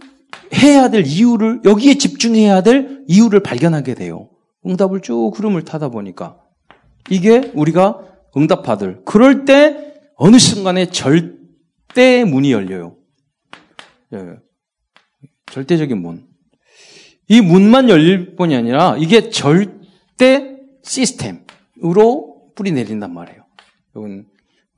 해야 0.63 0.89
될 0.91 1.05
이유를, 1.07 1.63
여기에 1.65 1.95
집중해야 1.99 2.63
될 2.63 3.05
이유를 3.07 3.41
발견하게 3.41 3.95
돼요. 3.95 4.29
응답을 4.67 5.01
쭉 5.01 5.31
흐름을 5.37 5.65
타다 5.65 5.89
보니까. 5.89 6.39
이게 7.11 7.53
우리가 7.55 8.03
응답하들. 8.37 9.03
그럴 9.05 9.45
때 9.45 9.95
어느 10.17 10.39
순간에 10.39 10.87
절대 10.87 12.25
문이 12.25 12.53
열려요. 12.53 12.97
예, 14.15 14.19
예. 14.19 14.25
절대적인 15.53 16.01
문. 16.01 16.27
이 17.29 17.41
문만 17.41 17.89
열릴 17.89 18.35
뿐이 18.37 18.55
아니라 18.57 18.97
이게 18.99 19.29
절대 19.31 20.57
시스템으로 20.83 22.51
뿌리 22.55 22.73
내린단 22.73 23.13
말이에요. 23.13 23.45
여러분 23.95 24.27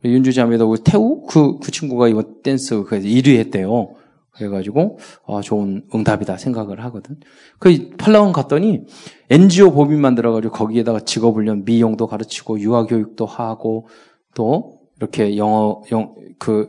윤주자매도 0.05 0.69
그 0.69 0.83
태우? 0.83 1.23
그, 1.27 1.59
그 1.59 1.71
친구가 1.71 2.09
이번 2.09 2.43
댄스 2.43 2.77
1위 2.83 2.87
그 3.25 3.31
했대요. 3.39 3.95
그래가지고 4.41 4.99
어, 5.27 5.41
좋은 5.43 5.83
응답이다 5.95 6.39
생각을 6.39 6.83
하거든. 6.85 7.17
그 7.59 7.91
팔라원 7.99 8.33
갔더니 8.33 8.81
NGO 9.29 9.73
법인 9.75 10.01
만들어가지고 10.01 10.53
거기에다가 10.55 11.01
직업훈련, 11.01 11.65
미용도 11.65 12.07
가르치고 12.07 12.59
유아교육도 12.61 13.27
하고 13.27 13.87
또 14.35 14.81
이렇게 14.97 15.37
영어 15.37 15.83
영그 15.93 16.69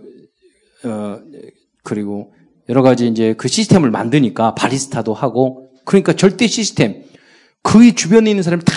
어, 0.85 1.19
그리고 1.83 2.33
여러 2.67 2.81
가지 2.81 3.07
이제 3.07 3.33
그 3.37 3.47
시스템을 3.47 3.89
만드니까 3.89 4.53
바리스타도 4.55 5.13
하고 5.13 5.69
그러니까 5.85 6.13
절대 6.13 6.47
시스템 6.47 7.03
그의 7.63 7.95
주변에 7.95 8.29
있는 8.29 8.43
사람이 8.43 8.63
다 8.65 8.73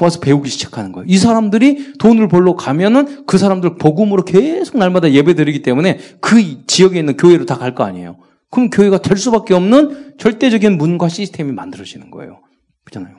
와서 0.00 0.18
배우기 0.18 0.50
시작하는 0.50 0.90
거예요. 0.90 1.06
이 1.08 1.16
사람들이 1.16 1.92
돈을 1.98 2.26
벌러 2.26 2.56
가면은 2.56 3.24
그 3.24 3.38
사람들 3.38 3.76
복음으로 3.76 4.24
계속 4.24 4.76
날마다 4.76 5.12
예배드리기 5.12 5.62
때문에 5.62 6.00
그 6.20 6.66
지역에 6.66 6.98
있는 6.98 7.16
교회로 7.16 7.46
다 7.46 7.56
갈 7.56 7.76
거 7.76 7.84
아니에요. 7.84 8.16
그럼 8.52 8.68
교회가 8.68 8.98
될 9.00 9.16
수밖에 9.16 9.54
없는 9.54 10.18
절대적인 10.18 10.76
문과 10.76 11.08
시스템이 11.08 11.52
만들어지는 11.52 12.10
거예요. 12.10 12.40
그렇잖아요. 12.84 13.16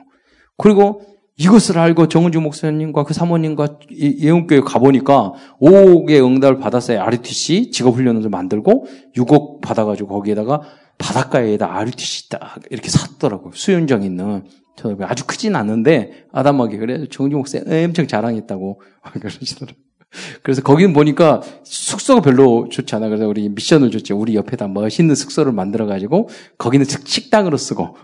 그리고 0.56 1.02
이것을 1.36 1.76
알고 1.76 2.06
정은주 2.06 2.40
목사님과 2.40 3.02
그 3.02 3.12
사모님과 3.12 3.80
예언교회 3.92 4.60
가보니까 4.60 5.32
5억의 5.60 6.24
응답을 6.24 6.60
받았어요. 6.60 7.00
RTC 7.02 7.72
직업훈련을 7.72 8.28
만들고 8.30 8.86
6억 9.16 9.60
받아가지고 9.60 10.08
거기에다가 10.10 10.60
바닷가에다 10.98 11.76
RTC 11.78 12.28
딱 12.30 12.60
이렇게 12.70 12.88
샀더라고요. 12.88 13.50
수윤정 13.54 14.04
있는. 14.04 14.44
저 14.76 14.94
아주 15.02 15.24
크진 15.26 15.54
않은데 15.56 16.26
아담하게 16.32 16.76
그래 16.78 17.06
정은주 17.10 17.36
목사 17.36 17.58
님 17.58 17.66
엄청 17.72 18.06
자랑했다고 18.06 18.80
그러시더라고요. 19.20 19.83
그래서 20.42 20.62
거기는 20.62 20.92
보니까 20.92 21.42
숙소가 21.64 22.20
별로 22.22 22.68
좋지 22.70 22.94
않아. 22.94 23.08
그래서 23.08 23.26
우리 23.26 23.48
미션을 23.48 23.90
줬지 23.90 24.12
우리 24.12 24.34
옆에다 24.36 24.68
멋있는 24.68 25.14
숙소를 25.14 25.52
만들어가지고 25.52 26.28
거기는 26.58 26.86
식당으로 26.86 27.56
쓰고 27.56 27.96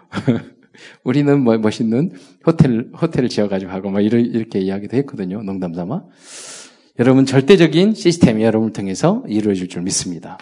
우리는 1.04 1.40
뭐 1.40 1.56
멋있는 1.58 2.12
호텔, 2.46 2.90
호텔을 3.00 3.28
지어가지고 3.28 3.70
하고 3.70 3.90
막 3.90 4.00
이렇게 4.00 4.60
이야기도 4.60 4.96
했거든요. 4.98 5.42
농담 5.42 5.74
삼아. 5.74 6.04
여러분 6.98 7.24
절대적인 7.24 7.94
시스템이 7.94 8.42
여러분을 8.42 8.72
통해서 8.72 9.22
이루어질 9.28 9.68
줄 9.68 9.82
믿습니다. 9.82 10.38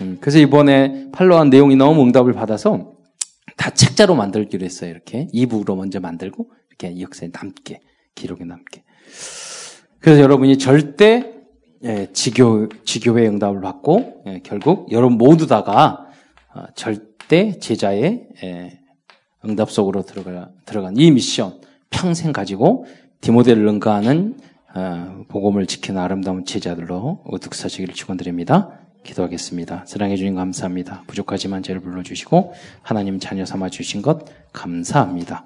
음, 0.00 0.18
그래서 0.20 0.38
이번에 0.38 1.08
팔로한 1.12 1.48
내용이 1.50 1.76
너무 1.76 2.02
응답을 2.02 2.32
받아서 2.32 2.92
다 3.56 3.70
책자로 3.70 4.14
만들기로 4.14 4.64
했어요. 4.64 4.90
이렇게 4.90 5.28
2부로 5.32 5.76
먼저 5.76 6.00
만들고 6.00 6.50
이렇게 6.68 7.00
역사에 7.00 7.28
남게 7.32 7.80
기록에 8.14 8.44
남게. 8.44 8.82
그래서 10.02 10.20
여러분이 10.22 10.58
절대 10.58 11.32
예, 11.84 12.08
지교, 12.12 12.68
지교의 12.84 13.26
응답을 13.28 13.60
받고 13.60 14.24
예, 14.26 14.40
결국 14.42 14.90
여러분 14.92 15.16
모두 15.16 15.46
다가 15.46 16.06
어, 16.54 16.64
절대 16.74 17.58
제자의 17.58 18.24
예, 18.42 18.80
응답 19.44 19.70
속으로 19.70 20.02
들어가, 20.02 20.50
들어간 20.66 20.96
이 20.96 21.10
미션 21.12 21.60
평생 21.90 22.32
가지고 22.32 22.84
디모델을 23.20 23.64
응가하는 23.64 24.38
어, 24.74 25.22
복음을 25.28 25.66
지키는 25.66 26.00
아름다운 26.00 26.44
제자들로 26.44 27.22
우뚝 27.24 27.54
서시기를 27.54 27.94
축원드립니다. 27.94 28.70
기도하겠습니다. 29.04 29.84
사랑해 29.86 30.16
주님 30.16 30.34
감사합니다. 30.34 31.02
부족하지만 31.06 31.62
죄를 31.62 31.80
불러주시고 31.80 32.52
하나님 32.82 33.18
자녀 33.20 33.44
삼아 33.44 33.68
주신 33.70 34.02
것 34.02 34.24
감사합니다. 34.52 35.44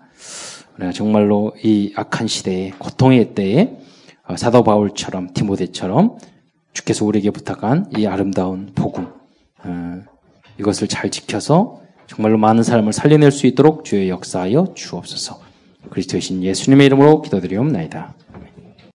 우리가 0.78 0.92
정말로 0.92 1.52
이 1.62 1.92
악한 1.94 2.26
시대에 2.26 2.72
고통의 2.78 3.34
때에 3.34 3.76
어, 4.28 4.36
사도 4.36 4.64
바울처럼 4.64 5.32
디모데처럼 5.32 6.16
주께서 6.72 7.04
우리에게 7.04 7.30
부탁한 7.30 7.86
이 7.96 8.06
아름다운 8.06 8.72
복음 8.74 9.08
어, 9.64 10.00
이것을 10.58 10.88
잘 10.88 11.10
지켜서 11.10 11.80
정말로 12.06 12.38
많은 12.38 12.62
사람을 12.62 12.92
살려낼 12.92 13.30
수 13.32 13.46
있도록 13.48 13.84
주의 13.84 14.08
역사하여 14.08 14.74
주옵소서. 14.74 15.40
그리스도의 15.90 16.20
신 16.20 16.42
예수님의 16.42 16.86
이름으로 16.86 17.20
기도드리옵나이다. 17.22 18.14